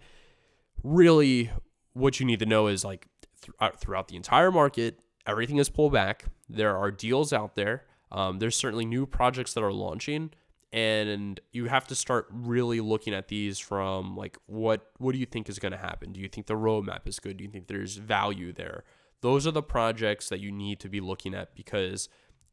[0.82, 1.50] really,
[1.94, 3.08] what you need to know is like
[3.42, 6.26] th- uh, throughout the entire market, everything is pulled back.
[6.48, 7.84] There are deals out there.
[8.12, 10.30] Um, there's certainly new projects that are launching,
[10.72, 15.26] and you have to start really looking at these from like what what do you
[15.26, 16.12] think is going to happen?
[16.12, 17.36] Do you think the roadmap is good?
[17.36, 18.84] Do you think there's value there?
[19.22, 22.08] Those are the projects that you need to be looking at because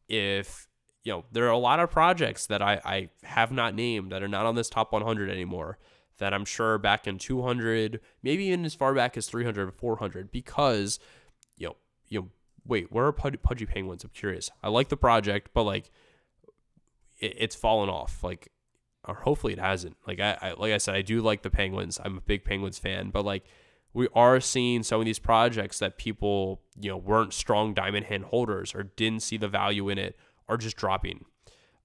[0.07, 0.67] if
[1.03, 4.23] you know there are a lot of projects that I, I have not named that
[4.23, 5.77] are not on this top 100 anymore
[6.23, 10.99] that I'm sure back in 200, maybe even as far back as 300 400, because,
[11.57, 11.75] you know,
[12.07, 12.29] you know,
[12.65, 14.03] wait, where are Pudgy Penguins?
[14.03, 14.49] I'm curious.
[14.61, 15.91] I like the project, but like,
[17.19, 18.23] it, it's fallen off.
[18.23, 18.49] Like,
[19.05, 19.97] or hopefully it hasn't.
[20.07, 21.99] Like I, I, like I said, I do like the Penguins.
[22.03, 23.43] I'm a big Penguins fan, but like,
[23.93, 28.25] we are seeing some of these projects that people, you know, weren't strong diamond hand
[28.25, 30.17] holders or didn't see the value in it
[30.49, 31.25] are just dropping.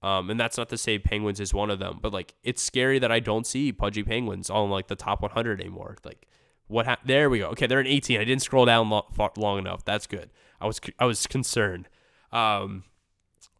[0.01, 2.99] Um, and that's not to say Penguins is one of them, but like it's scary
[2.99, 5.97] that I don't see Pudgy Penguins on like the top 100 anymore.
[6.03, 6.27] Like
[6.67, 6.85] what?
[6.85, 7.47] Ha- there we go.
[7.49, 8.19] Okay, they're in 18.
[8.19, 9.83] I didn't scroll down lo- long enough.
[9.83, 10.29] That's good.
[10.61, 11.89] I was I was concerned.
[12.31, 12.83] Um,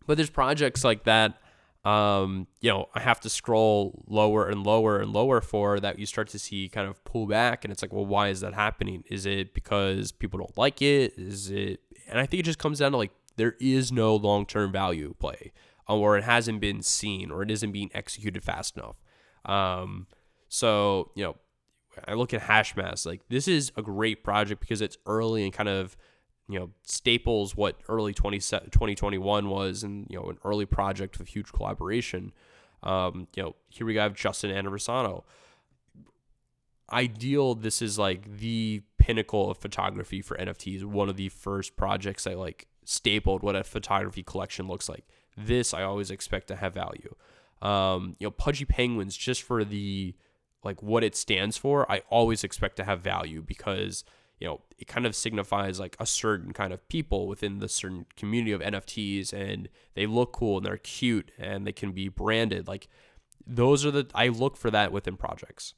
[0.05, 1.37] but there's projects like that.
[1.85, 5.97] Um, you know, I have to scroll lower and lower and lower for that.
[5.97, 8.53] You start to see kind of pull back, and it's like, well, why is that
[8.53, 9.03] happening?
[9.09, 11.13] Is it because people don't like it?
[11.17, 11.79] Is it?
[12.09, 15.15] And I think it just comes down to like there is no long term value
[15.19, 15.53] play
[15.87, 18.97] or it hasn't been seen or it isn't being executed fast enough.
[19.45, 20.07] Um,
[20.47, 21.35] so, you know,
[22.07, 25.69] I look at Hashmasks, like this is a great project because it's early and kind
[25.69, 25.97] of,
[26.49, 31.29] you know, staples what early 20, 2021 was and, you know, an early project with
[31.29, 32.33] huge collaboration.
[32.81, 35.23] Um, you know, here we have Justin Aversano.
[36.91, 40.83] Ideal, this is like the pinnacle of photography for NFTs.
[40.83, 45.05] One of the first projects that like stapled what a photography collection looks like
[45.37, 47.15] this I always expect to have value.
[47.61, 50.15] Um, you know, Pudgy Penguins, just for the
[50.63, 54.03] like what it stands for, I always expect to have value because
[54.39, 58.05] you know it kind of signifies like a certain kind of people within the certain
[58.15, 62.67] community of NFTs, and they look cool and they're cute and they can be branded.
[62.67, 62.87] Like
[63.45, 65.73] those are the I look for that within projects.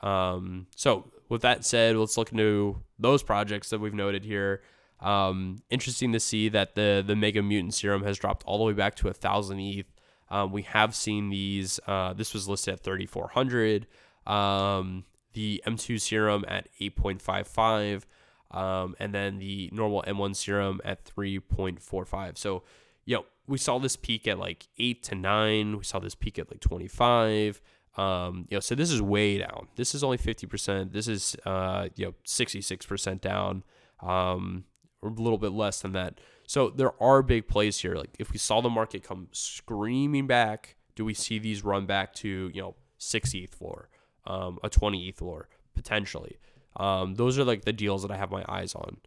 [0.00, 4.62] Um, so with that said, let's look into those projects that we've noted here.
[5.00, 8.72] Um, interesting to see that the the Mega Mutant Serum has dropped all the way
[8.72, 9.86] back to a thousand ETH.
[10.30, 11.80] Um, we have seen these.
[11.86, 13.86] Uh, this was listed at 3,400.
[14.26, 18.04] Um, the M2 Serum at 8.55,
[18.50, 22.38] um, and then the normal M1 Serum at 3.45.
[22.38, 22.62] So,
[23.04, 25.78] you know, we saw this peak at like eight to nine.
[25.78, 27.60] We saw this peak at like 25.
[27.96, 29.68] Um, you know, so this is way down.
[29.76, 30.92] This is only 50%.
[30.92, 33.64] This is, uh, you know, 66% down.
[34.00, 34.64] Um,
[35.02, 36.20] or a little bit less than that.
[36.46, 37.94] So there are big plays here.
[37.94, 42.12] Like if we saw the market come screaming back, do we see these run back
[42.14, 43.88] to you know six ETH floor,
[44.30, 46.38] um, a twenty ETH floor potentially?
[46.76, 48.98] Um, those are like the deals that I have my eyes on.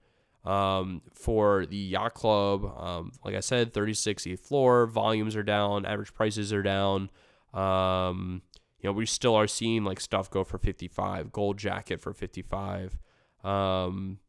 [0.46, 5.86] Um, for the yacht club, um, like I said, 36 ETH floor, volumes are down,
[5.86, 7.10] average prices are down.
[7.54, 8.42] Um,
[8.82, 12.98] you know, we still are seeing like stuff go for 55, gold jacket for 55.
[13.46, 14.20] Um,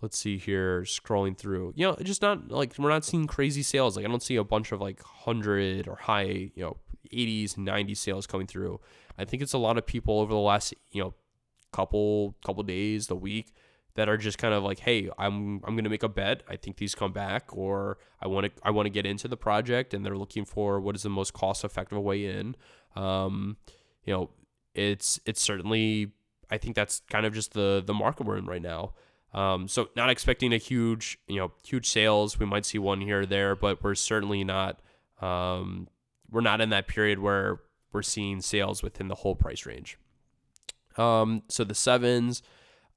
[0.00, 1.72] let's see here, scrolling through.
[1.74, 3.96] You know, just not like we're not seeing crazy sales.
[3.96, 6.76] Like I don't see a bunch of like hundred or high, you know,
[7.12, 8.80] 80s, 90s sales coming through.
[9.18, 11.14] I think it's a lot of people over the last, you know,
[11.72, 13.54] couple couple days, the week
[13.94, 16.42] that are just kind of like, hey, I'm I'm gonna make a bet.
[16.48, 19.36] I think these come back, or I want to I want to get into the
[19.36, 22.56] project, and they're looking for what is the most cost effective way in.
[22.96, 23.56] Um,
[24.04, 24.30] you know,
[24.74, 26.12] it's it's certainly
[26.50, 28.94] I think that's kind of just the the market we're in right now.
[29.34, 32.38] Um, so not expecting a huge, you know, huge sales.
[32.38, 34.80] We might see one here or there, but we're certainly not,
[35.22, 35.88] um,
[36.30, 37.60] we're not in that period where
[37.92, 39.98] we're seeing sales within the whole price range.
[40.96, 42.42] Um, so the sevens,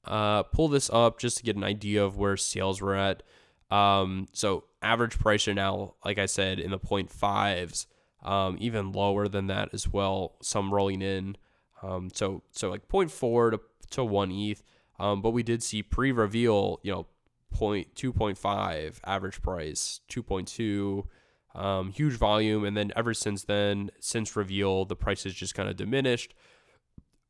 [0.05, 3.23] uh, pull this up just to get an idea of where sales were at.
[3.71, 7.87] Um, so average price are now, like I said, in the point fives,
[8.23, 10.35] um, even lower than that as well.
[10.41, 11.37] Some rolling in.
[11.81, 13.59] Um, so so like 0.4 to
[13.91, 14.63] to one ETH.
[14.99, 17.07] Um, but we did see pre-reveal, you know,
[17.51, 21.07] point two point five average price, two point two,
[21.55, 25.69] um, huge volume, and then ever since then, since reveal, the price has just kind
[25.69, 26.33] of diminished.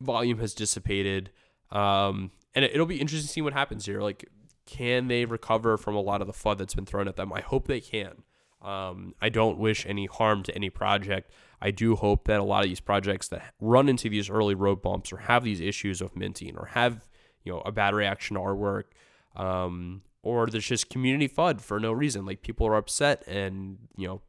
[0.00, 1.30] Volume has dissipated,
[1.70, 4.00] um, and it, it'll be interesting to see what happens here.
[4.00, 4.28] Like,
[4.66, 7.32] can they recover from a lot of the flood that's been thrown at them?
[7.32, 8.24] I hope they can.
[8.60, 11.30] Um, I don't wish any harm to any project.
[11.60, 14.82] I do hope that a lot of these projects that run into these early road
[14.82, 17.08] bumps or have these issues of minting or have
[17.44, 18.84] you know a bad reaction to artwork,
[19.36, 22.26] um, or there's just community FUD for no reason.
[22.26, 24.22] Like people are upset and you know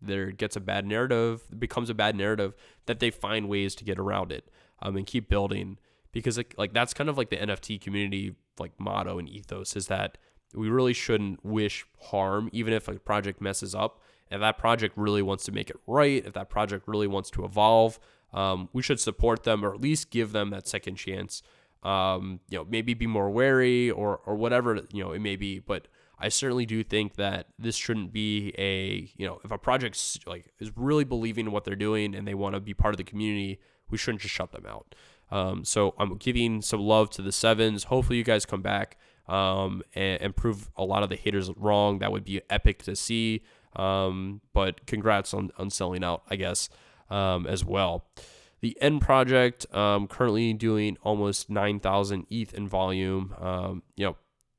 [0.00, 2.54] there gets a bad narrative, becomes a bad narrative
[2.86, 4.48] that they find ways to get around it
[4.80, 5.78] um, and keep building
[6.12, 9.88] because like, like that's kind of like the NFT community like motto and ethos is
[9.88, 10.18] that
[10.54, 14.00] we really shouldn't wish harm, even if a project messes up.
[14.30, 17.44] If that project really wants to make it right, if that project really wants to
[17.44, 17.98] evolve,
[18.32, 21.42] um, we should support them or at least give them that second chance.
[21.82, 25.58] Um, you know, maybe be more wary or or whatever you know it may be.
[25.58, 30.18] But I certainly do think that this shouldn't be a you know if a project
[30.26, 32.98] like is really believing in what they're doing and they want to be part of
[32.98, 33.60] the community,
[33.90, 34.94] we shouldn't just shut them out.
[35.30, 37.84] Um, so I'm giving some love to the sevens.
[37.84, 42.00] Hopefully you guys come back um, and, and, prove a lot of the haters wrong.
[42.00, 43.42] That would be epic to see.
[43.76, 46.68] Um, but congrats on, on selling out, I guess,
[47.10, 48.06] um, as well.
[48.60, 53.34] The end project um, currently doing almost 9,000 ETH in volume.
[53.40, 54.16] Um, you know,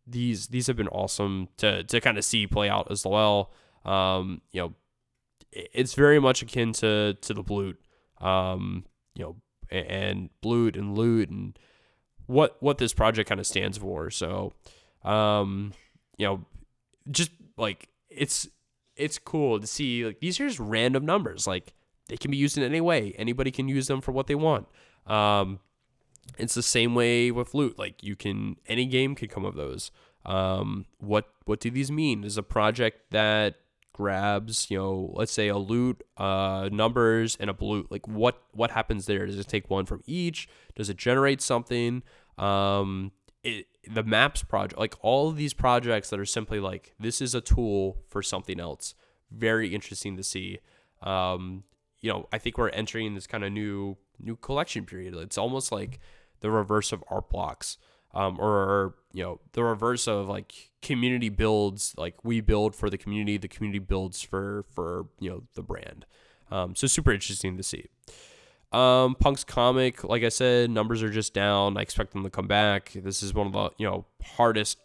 [0.07, 3.51] these these have been awesome to to kind of see play out as well.
[3.85, 4.73] Um, you know,
[5.51, 7.79] it's very much akin to to the Bloot.
[8.19, 8.85] Um,
[9.15, 9.35] you know,
[9.69, 11.57] and Bloot and Loot and
[12.27, 14.09] what what this project kind of stands for.
[14.09, 14.53] So,
[15.03, 15.73] um,
[16.17, 16.45] you know,
[17.09, 18.47] just like it's
[18.95, 21.47] it's cool to see like these are just random numbers.
[21.47, 21.73] Like
[22.11, 23.15] they can be used in any way.
[23.17, 24.67] Anybody can use them for what they want.
[25.07, 25.61] Um,
[26.37, 27.79] it's the same way with loot.
[27.79, 29.91] Like you can any game could come of those.
[30.25, 32.25] Um, what what do these mean?
[32.25, 33.55] Is a project that
[33.93, 37.89] grabs, you know, let's say a loot, uh, numbers, and a Bloot.
[37.89, 39.25] Like what what happens there?
[39.25, 40.49] Does it take one from each?
[40.75, 42.03] Does it generate something?
[42.37, 47.21] Um, it, the maps project, like all of these projects that are simply like this
[47.21, 48.95] is a tool for something else.
[49.31, 50.59] Very interesting to see.
[51.01, 51.63] Um,
[52.01, 55.15] you know, I think we're entering this kind of new new collection period.
[55.15, 55.99] It's almost like
[56.41, 57.77] the reverse of art blocks
[58.13, 62.97] um, or you know the reverse of like community builds like we build for the
[62.97, 66.05] community the community builds for for you know the brand.
[66.51, 67.85] Um, so super interesting to see.
[68.73, 71.77] Um, punk's comic like i said numbers are just down.
[71.77, 72.91] I expect them to come back.
[72.95, 74.77] This is one of the you know hardest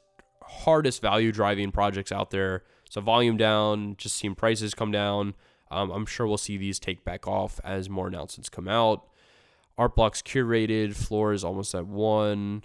[0.43, 2.64] hardest value driving projects out there.
[2.89, 5.35] So volume down just seeing prices come down
[5.71, 9.07] um, i'm sure we'll see these take back off as more announcements come out.
[9.79, 12.64] Art blocks curated floor is almost at one.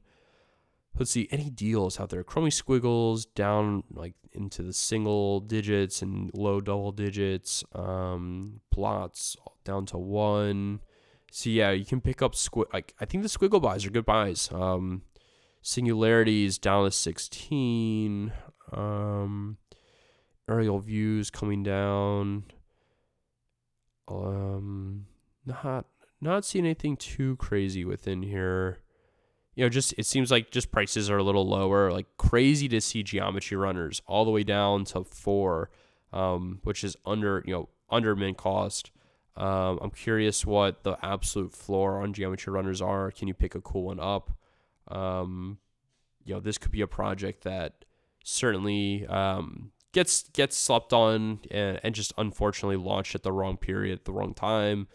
[0.98, 2.24] Let's see any deals out there?
[2.24, 7.64] Chromie squiggles down like into the single digits and low double digits.
[7.74, 10.80] Um plots down to one.
[11.32, 14.06] So yeah you can pick up squig like i think the squiggle buys are good
[14.06, 14.50] buys.
[14.52, 15.04] Um
[15.62, 18.32] singularities down to 16
[18.72, 19.58] um
[20.50, 22.46] aerial views coming down
[24.08, 25.06] um
[25.46, 25.86] not
[26.20, 28.80] not seeing anything too crazy within here
[29.56, 31.92] you know, just it seems like just prices are a little lower.
[31.92, 35.70] Like crazy to see geometry runners all the way down to four,
[36.14, 38.92] um, which is under you know under min cost.
[39.36, 43.12] Um, I'm curious what the absolute floor on geometry runners are.
[43.12, 44.32] Can you pick a cool one up?
[44.88, 45.58] Um,
[46.26, 47.86] you know, this could be a project that
[48.24, 54.00] certainly um, gets gets slept on and, and just unfortunately launched at the wrong period
[54.00, 54.88] at the wrong time.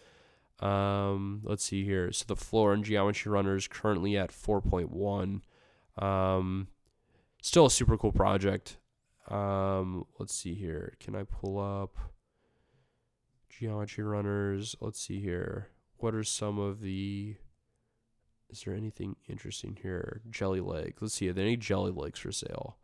[0.61, 2.11] Um, let's see here.
[2.13, 5.43] So the floor and geometry runner is currently at 4.1.
[6.03, 6.69] Um,
[7.43, 8.79] still a super cool project.
[9.29, 10.95] Um, let's see here.
[11.01, 11.97] Can I pull up
[13.51, 14.77] geometry runners?
[14.81, 15.69] Let's see here.
[15.99, 17.37] What are some of the
[18.49, 20.23] is there anything interesting here?
[20.31, 20.99] Jelly legs.
[21.01, 21.29] Let's see.
[21.29, 22.77] Are there any jelly legs for sale?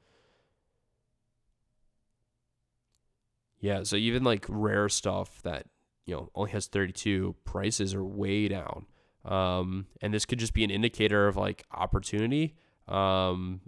[3.62, 5.66] Yeah, so even like rare stuff that
[6.04, 8.84] you know only has 32 prices are way down.
[9.24, 12.56] Um, and this could just be an indicator of like opportunity.
[12.88, 13.60] Um,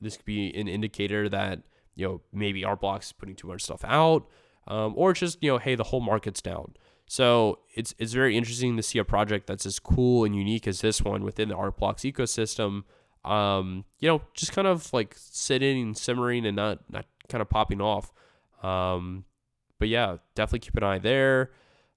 [0.00, 1.60] this could be an indicator that
[1.94, 4.26] you know maybe art blocks is putting too much stuff out
[4.66, 6.74] um, or it's just you know hey the whole market's down.
[7.06, 10.80] So it's it's very interesting to see a project that's as cool and unique as
[10.80, 12.84] this one within the art blocks ecosystem
[13.24, 17.48] um, you know just kind of like sitting and simmering and not not kind of
[17.48, 18.12] popping off.
[18.62, 19.24] Um,
[19.84, 21.50] but yeah definitely keep an eye there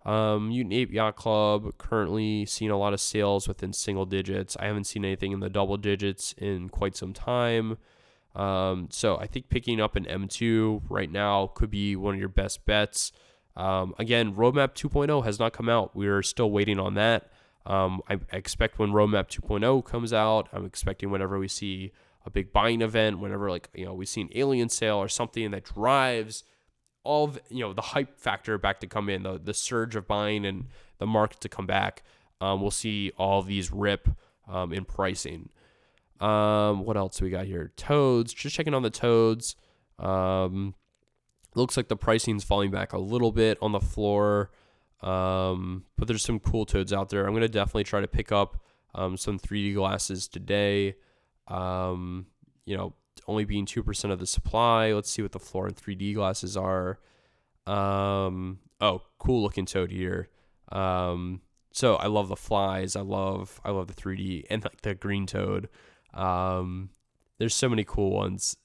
[0.04, 4.56] um, Mutant Ape Yacht Club currently seeing a lot of sales within single digits.
[4.58, 7.78] I haven't seen anything in the double digits in quite some time.
[8.34, 12.30] Um, so I think picking up an M2 right now could be one of your
[12.30, 13.12] best bets.
[13.58, 15.94] Um, again, Roadmap 2.0 has not come out.
[15.94, 17.30] We're still waiting on that.
[17.66, 21.92] Um, I, I expect when Roadmap 2.0 comes out, I'm expecting whenever we see
[22.26, 25.52] a big buying event, whenever like you know we see an alien sale or something
[25.52, 26.46] that drives
[27.08, 30.08] all of, you know the hype factor back to come in, the the surge of
[30.08, 30.66] buying and
[31.00, 32.04] the market to come back.
[32.42, 34.10] Um, we'll see all these rip
[34.48, 35.50] um, in pricing.
[36.20, 37.72] Um, what else we got here?
[37.78, 38.34] Toads.
[38.34, 39.56] Just checking on the toads.
[39.98, 40.76] Um,
[41.56, 44.52] looks like the pricing's falling back a little bit on the floor.
[45.02, 47.26] Um, but there's some cool toads out there.
[47.26, 48.62] I'm gonna definitely try to pick up
[48.94, 50.96] um, some 3D glasses today.
[51.48, 52.28] Um,
[52.66, 52.94] you know,
[53.28, 54.92] only being two percent of the supply.
[54.92, 57.00] Let's see what the floor and 3D glasses are.
[57.66, 60.30] Um, oh, cool looking toad here.
[60.72, 61.42] Um,
[61.72, 62.96] so I love the flies.
[62.96, 65.70] I love I love the 3D and like the green toad.
[66.14, 66.90] Um,
[67.38, 68.58] there's so many cool ones.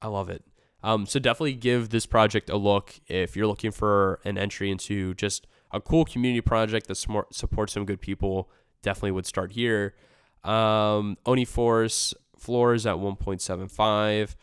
[0.00, 0.44] I love it.
[0.82, 5.14] Um, so definitely give this project a look if you're looking for an entry into
[5.14, 8.50] just a cool community project that smart, supports some good people.
[8.82, 9.94] Definitely would start here.
[10.42, 14.34] Um, Oni Force floors at 1.75.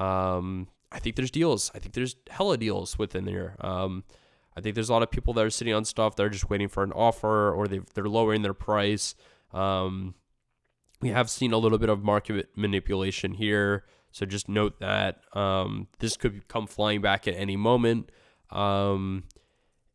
[0.00, 1.70] Um, I think there's deals.
[1.74, 3.56] I think there's hella deals within there.
[3.60, 4.04] Um,
[4.56, 6.16] I think there's a lot of people that are sitting on stuff.
[6.16, 9.14] They're just waiting for an offer or they they're lowering their price.
[9.52, 10.14] Um,
[11.00, 13.84] we have seen a little bit of market manipulation here.
[14.10, 18.10] So just note that um, this could come flying back at any moment.
[18.50, 19.24] Um,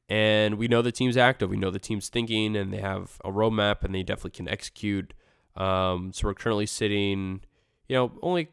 [0.07, 1.49] and we know the team's active.
[1.49, 5.13] We know the team's thinking, and they have a roadmap, and they definitely can execute.
[5.55, 7.41] Um, so we're currently sitting,
[7.87, 8.49] you know, only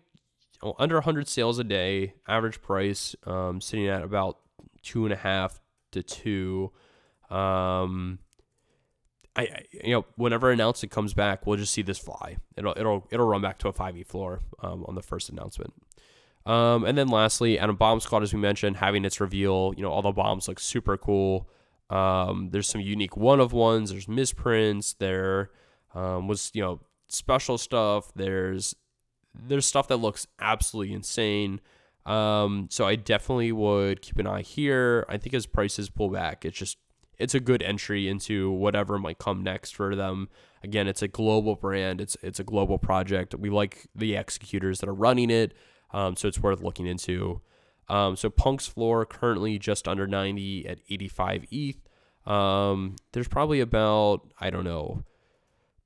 [0.79, 4.39] under 100 sales a day, average price, um, sitting at about
[4.83, 5.61] two and a half
[5.93, 6.73] to two.
[7.31, 8.19] Um,
[9.37, 12.39] I, I, you know whenever announced it comes back, we'll just see this fly.
[12.57, 15.73] It'll it'll it'll run back to a five e floor um, on the first announcement.
[16.45, 19.75] Um, and then lastly, Adam Bomb Squad, as we mentioned, having its reveal.
[19.77, 21.49] You know all the bombs look super cool.
[21.91, 23.91] Um, there's some unique one of ones.
[23.91, 24.95] There's misprints.
[24.95, 25.51] There
[25.95, 28.13] um, was you know special stuff.
[28.15, 28.75] There's
[29.35, 31.61] there's stuff that looks absolutely insane.
[32.07, 35.05] Um, so I definitely would keep an eye here.
[35.09, 36.79] I think as prices pull back, it's just
[37.19, 40.29] it's a good entry into whatever might come next for them.
[40.63, 42.01] Again, it's a global brand.
[42.01, 43.35] It's it's a global project.
[43.35, 45.53] We like the executors that are running it,
[45.93, 47.41] um, so it's worth looking into.
[47.89, 52.31] Um, so Punk's floor currently just under 90 at 85 ETH.
[52.31, 55.05] Um, there's probably about I don't know,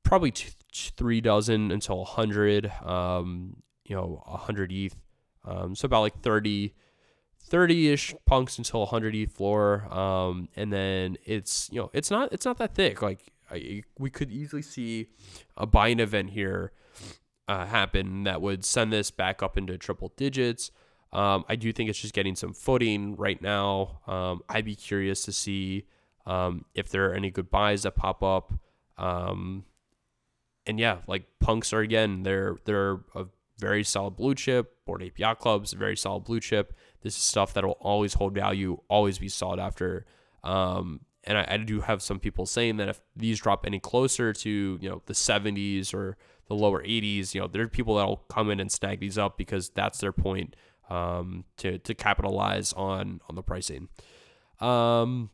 [0.03, 0.51] probably two,
[0.97, 2.73] three dozen until a 100.
[2.85, 4.97] Um, you know, 100 ETH.
[5.45, 6.75] Um, so about like 30
[7.51, 12.45] 30-ish punks until 100 ETH floor um, and then it's you know it's not it's
[12.45, 15.09] not that thick like I, we could easily see
[15.57, 16.73] a buying event here
[17.49, 20.71] uh, happen that would send this back up into triple digits
[21.13, 25.23] um, I do think it's just getting some footing right now um, I'd be curious
[25.25, 25.87] to see
[26.25, 28.55] um, if there are any good buys that pop up
[28.97, 29.65] um,
[30.67, 33.27] and yeah like punks are again they're they're a
[33.59, 37.53] very solid blue chip Bored Ape Yacht Club's very solid blue chip this is stuff
[37.55, 40.07] that will always hold value, always be sought after.
[40.43, 44.33] Um, and I, I, do have some people saying that if these drop any closer
[44.33, 46.17] to you know the 70s or
[46.49, 49.19] the lower 80s, you know there are people that will come in and snag these
[49.19, 50.57] up because that's their point
[50.91, 53.89] um, to to capitalize on on the pricing.
[54.61, 55.31] Um,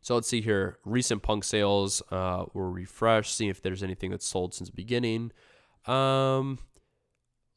[0.00, 0.78] so let's see here.
[0.84, 3.34] Recent punk sales uh, were refreshed.
[3.34, 5.32] See if there's anything that's sold since the beginning.
[5.86, 6.58] Um,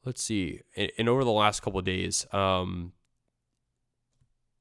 [0.05, 0.61] let's see.
[0.75, 2.93] And, and over the last couple days, um,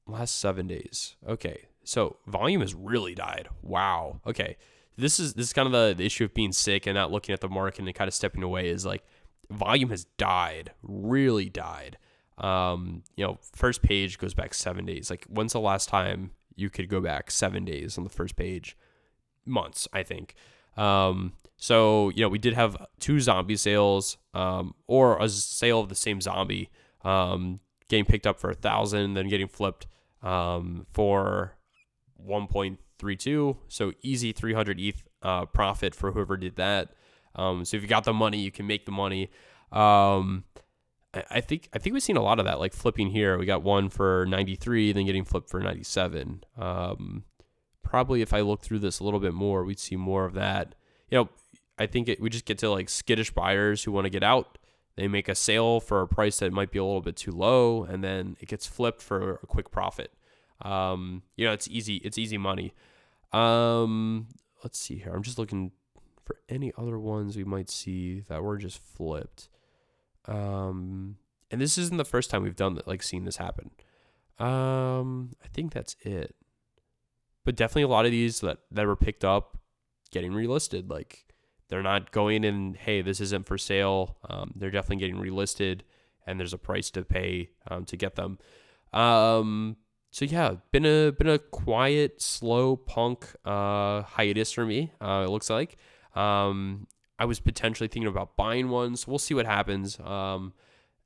[0.07, 1.15] last seven days.
[1.27, 3.47] Okay, so volume has really died.
[3.61, 4.21] Wow.
[4.27, 4.57] Okay,
[4.97, 7.33] this is this is kind of the, the issue of being sick and not looking
[7.33, 8.69] at the market and kind of stepping away.
[8.69, 9.03] Is like
[9.49, 11.97] volume has died, really died.
[12.37, 15.09] Um, you know, first page goes back seven days.
[15.09, 18.77] Like, when's the last time you could go back seven days on the first page?
[19.45, 20.35] Months, I think.
[20.77, 25.89] Um, so you know, we did have two zombie sales, um, or a sale of
[25.89, 26.69] the same zombie,
[27.03, 29.87] um, getting picked up for a thousand, then getting flipped
[30.23, 31.55] um, for
[32.27, 33.57] 1.32.
[33.67, 36.93] So easy 300 ETH uh, profit for whoever did that.
[37.35, 39.29] Um, so if you got the money, you can make the money.
[39.71, 40.43] Um,
[41.13, 43.37] I think I think we've seen a lot of that, like flipping here.
[43.37, 46.43] We got one for 93, then getting flipped for 97.
[46.57, 47.25] Um,
[47.83, 50.75] probably if I look through this a little bit more, we'd see more of that.
[51.09, 51.29] You know,
[51.77, 54.57] I think it, we just get to like skittish buyers who want to get out
[54.95, 57.83] they make a sale for a price that might be a little bit too low,
[57.83, 60.11] and then it gets flipped for a quick profit.
[60.61, 61.95] Um, you know, it's easy.
[61.97, 62.73] It's easy money.
[63.31, 64.27] Um,
[64.63, 65.13] let's see here.
[65.13, 65.71] I'm just looking
[66.25, 69.49] for any other ones we might see that were just flipped.
[70.25, 71.17] Um,
[71.49, 73.71] and this isn't the first time we've done that, like seen this happen.
[74.39, 76.35] Um, I think that's it.
[77.43, 79.57] But definitely a lot of these that that were picked up,
[80.11, 80.89] getting relisted.
[80.89, 81.25] Like
[81.69, 82.75] they're not going in.
[82.75, 84.17] Hey, this isn't for sale.
[84.29, 85.81] Um, they're definitely getting relisted,
[86.25, 88.37] and there's a price to pay um, to get them.
[88.93, 89.77] Um,
[90.11, 94.91] so yeah, been a been a quiet, slow punk uh, hiatus for me.
[95.01, 95.77] Uh, it looks like.
[96.15, 96.87] Um,
[97.21, 99.99] I was potentially thinking about buying one, so we'll see what happens.
[99.99, 100.53] Um,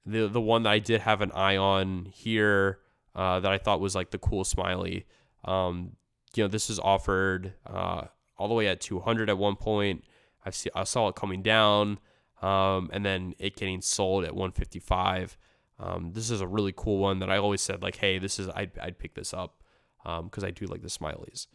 [0.06, 2.80] the the one that I did have an eye on here
[3.14, 5.06] uh, that I thought was like the cool smiley.
[5.44, 5.98] Um,
[6.34, 8.04] you know, this is offered uh,
[8.38, 10.06] all the way at 200 at one point.
[10.46, 12.00] I see I saw it coming down,
[12.42, 15.38] um, and then it getting sold at 155.
[15.80, 18.48] Um, this is a really cool one that I always said like, hey, this is
[18.56, 19.62] I'd, I'd pick this up
[20.02, 21.48] because um, I do like the smileys.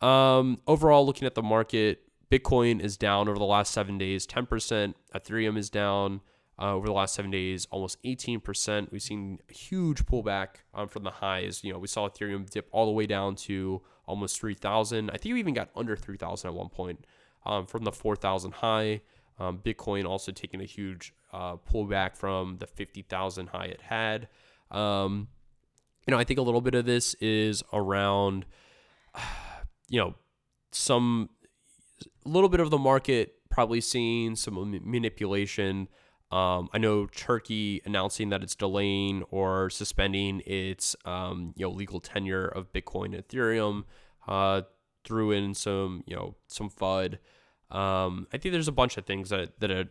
[0.00, 4.94] Um, overall, looking at the market, Bitcoin is down over the last seven days, 10%.
[5.14, 6.20] Ethereum is down
[6.58, 8.90] uh, over the last seven days, almost 18%.
[8.90, 11.62] We've seen a huge pullback um, from the highs.
[11.62, 15.10] You know, we saw Ethereum dip all the way down to almost 3,000.
[15.10, 17.04] I think we even got under 3,000 at one point
[17.44, 19.02] um, from the 4,000 high.
[19.38, 24.28] Um, Bitcoin also taking a huge uh, pullback from the 50,000 high it had.
[24.70, 25.28] Um,
[26.06, 28.46] you know, I think a little bit of this is around,
[29.88, 30.14] you know,
[30.72, 31.30] some,
[32.26, 35.88] a little bit of the market probably seeing some manipulation
[36.30, 42.00] um, I know Turkey announcing that it's delaying or suspending its um, you know legal
[42.00, 43.84] tenure of Bitcoin Ethereum.
[44.26, 44.62] Uh,
[45.04, 47.18] threw in some you know some FUD.
[47.70, 49.88] Um, I think there's a bunch of things that that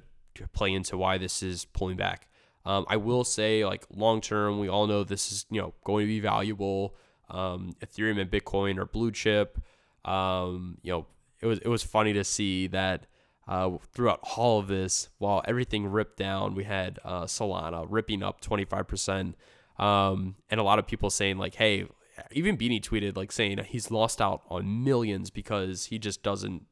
[0.52, 2.28] play into why this is pulling back.
[2.66, 6.04] Um, I will say like long term, we all know this is you know going
[6.04, 6.98] to be valuable.
[7.30, 9.58] Um, Ethereum and Bitcoin are blue chip.
[10.04, 11.08] Um, you know
[11.46, 13.06] it was it was funny to see that
[13.48, 18.42] uh, throughout all of this, while everything ripped down, we had uh, Solana ripping up
[18.42, 19.36] 25%.
[19.78, 21.86] Um, and a lot of people saying, like, hey,
[22.32, 26.64] even Beanie tweeted, like, saying he's lost out on millions because he just doesn't,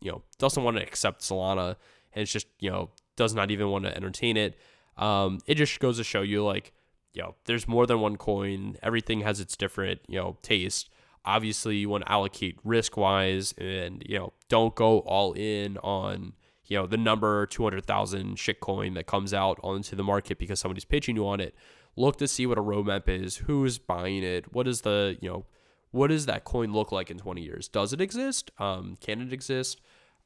[0.00, 1.76] you know, doesn't want to accept Solana
[2.14, 4.56] and it's just, you know, does not even want to entertain it.
[4.96, 6.72] Um, it just goes to show you, like,
[7.12, 8.78] you know, there's more than one coin.
[8.82, 10.88] Everything has its different, you know, taste
[11.24, 16.32] obviously you want to allocate risk wise and you know don't go all in on
[16.64, 21.16] you know the number 200,000 shitcoin that comes out onto the market because somebody's pitching
[21.16, 21.54] you on it.
[21.96, 25.46] Look to see what a roadmap is who's buying it what is the you know
[25.90, 27.68] what does that coin look like in 20 years?
[27.68, 28.50] Does it exist?
[28.58, 29.80] Um, can it exist?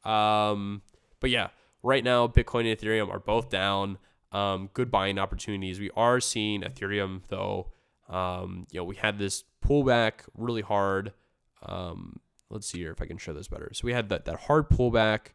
[0.05, 0.82] Um,
[1.20, 1.49] but yeah
[1.82, 3.99] right now bitcoin and ethereum are both down.
[4.32, 5.80] Um, good buying opportunities.
[5.80, 7.72] We are seeing ethereum though.
[8.09, 11.12] Um, you know, we had this pullback really hard.
[11.64, 13.71] Um, let's see here if I can show this better.
[13.73, 15.29] So we had that that hard pullback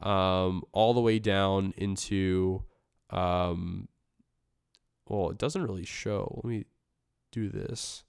[0.00, 2.64] um, all the way down into.
[3.10, 3.88] Um,
[5.08, 6.40] well, it doesn't really show.
[6.42, 6.64] Let me
[7.30, 8.04] do this.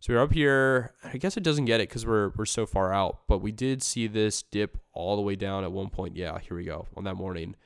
[0.00, 0.94] So we're up here.
[1.04, 3.82] I guess it doesn't get it because we're we're so far out, but we did
[3.82, 6.16] see this dip all the way down at one point.
[6.16, 7.56] Yeah, here we go on that morning,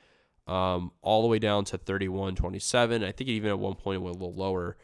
[0.47, 3.05] um, all the way down to 31.27.
[3.05, 4.77] I think even at one point it went a little lower.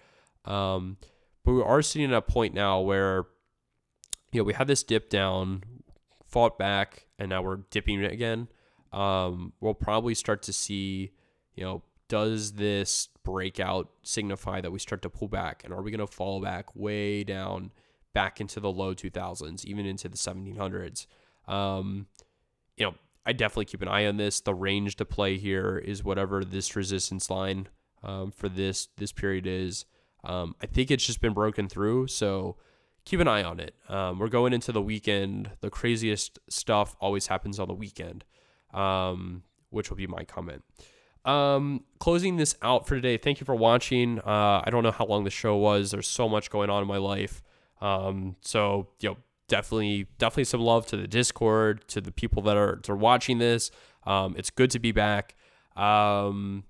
[0.46, 0.98] Um,
[1.50, 3.26] but we are sitting at a point now where,
[4.32, 5.64] you know, we had this dip down,
[6.28, 8.50] fought back, and now we're dipping it again.
[8.94, 11.12] Um, we'll probably start to see,
[11.56, 15.64] you know, does this breakout signify that we start to pull back?
[15.64, 17.72] And are we going to fall back way down
[18.14, 21.08] back into the low 2000s, even into the 1700s?
[21.52, 22.06] Um,
[22.78, 22.94] you know,
[23.26, 24.40] I definitely keep an eye on this.
[24.40, 27.70] The range to play here is whatever this resistance line
[28.04, 29.86] um, for this this period is.
[30.24, 32.58] Um, I think it's just been broken through, so
[33.06, 33.76] keep an eye on it.
[33.88, 35.52] Um, we're going into the weekend.
[35.62, 38.26] The craziest stuff always happens on the weekend,
[38.74, 40.64] um, which will be my comment.
[41.26, 43.18] Um, closing this out for today.
[43.18, 44.20] Thank you for watching.
[44.20, 45.92] Uh, I don't know how long the show was.
[45.92, 47.42] There's so much going on in my life.
[47.82, 49.18] Um, so you know,
[49.48, 53.38] definitely, definitely some love to the Discord, to the people that are, that are watching
[53.38, 53.72] this.
[54.06, 55.36] Um, it's good to be back.
[55.76, 56.64] Um,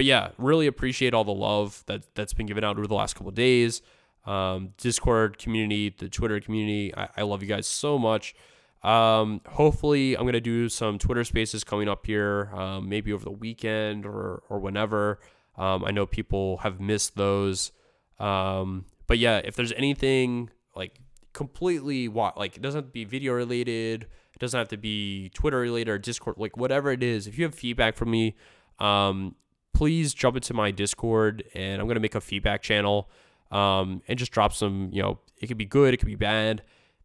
[0.00, 3.16] but yeah, really appreciate all the love that that's been given out over the last
[3.16, 3.82] couple days.
[4.24, 6.90] Um, Discord community, the Twitter community.
[6.96, 8.34] I, I love you guys so much.
[8.82, 13.30] Um, hopefully, I'm gonna do some Twitter Spaces coming up here, um, maybe over the
[13.30, 15.20] weekend or or whenever.
[15.58, 17.72] Um, I know people have missed those.
[18.18, 20.98] Um, but yeah, if there's anything like
[21.34, 25.58] completely like it doesn't have to be video related, it doesn't have to be Twitter
[25.58, 27.26] related or Discord, like whatever it is.
[27.26, 28.34] If you have feedback from me,
[28.78, 29.34] um,
[29.72, 33.10] please jump into my Discord and I'm going to make a feedback channel
[33.50, 36.62] um, and just drop some, you know, it could be good, it could be bad.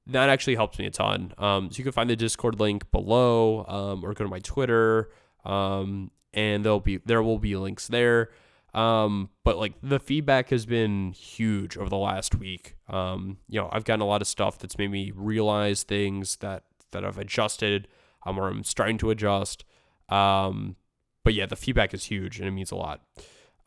[0.08, 1.34] That actually helps me a ton.
[1.38, 5.10] Um, so you can find the Discord link below um, or go to my Twitter
[5.44, 8.30] um, and there'll be there will be links there.
[8.74, 12.76] Um, but like the feedback has been huge over the last week.
[12.90, 16.64] Um, you know, I've gotten a lot of stuff that's made me realize things that
[16.92, 17.88] that I've adjusted,
[18.26, 19.64] um, or I'm starting to adjust.
[20.10, 20.76] Um,
[21.26, 23.02] but yeah, the feedback is huge and it means a lot.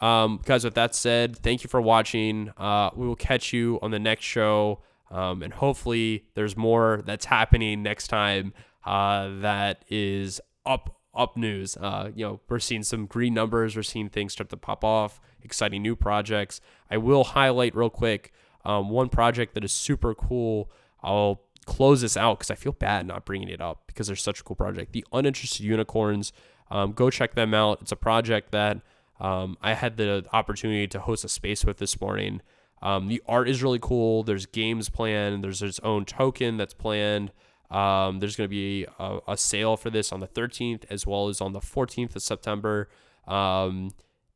[0.01, 2.53] Um, guys, with that said, thank you for watching.
[2.57, 4.81] Uh, we will catch you on the next show.
[5.11, 8.53] Um, and hopefully there's more that's happening next time
[8.87, 11.77] uh, that is up up news.
[11.77, 13.75] Uh, you know, we're seeing some green numbers.
[13.75, 15.21] We're seeing things start to pop off.
[15.43, 16.61] Exciting new projects.
[16.91, 18.33] I will highlight real quick
[18.65, 20.71] um, one project that is super cool.
[21.03, 24.41] I'll close this out because I feel bad not bringing it up because they're such
[24.41, 24.93] a cool project.
[24.93, 26.33] The Uninterested Unicorns.
[26.71, 27.79] Um, go check them out.
[27.83, 28.81] It's a project that
[29.21, 32.41] um, I had the opportunity to host a space with this morning.
[32.83, 34.23] Um, the art is really cool.
[34.23, 35.43] There's games planned.
[35.43, 37.33] There's its own token that's planned.
[37.71, 41.29] Um, there's going to be a, a, sale for this on the 13th as well
[41.29, 42.89] as on the 14th of September.
[43.27, 43.91] Um,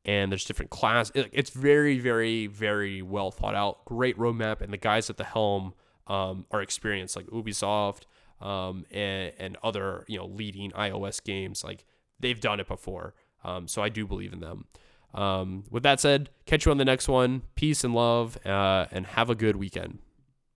[0.05, 1.11] and there's different class.
[1.15, 3.85] It, it's very, very, very well thought out.
[3.87, 5.73] Great roadmap, and the guys at the helm
[6.09, 8.03] um, are experienced, like Ubisoft
[8.41, 11.65] um, and, and other you know leading iOS games.
[11.65, 11.85] Like
[12.23, 13.15] they've done it before,
[13.45, 14.65] um, so I do believe in them.
[15.15, 17.43] Um, with that said, catch you on the next one.
[17.55, 19.99] Peace and love, uh, and have a good weekend.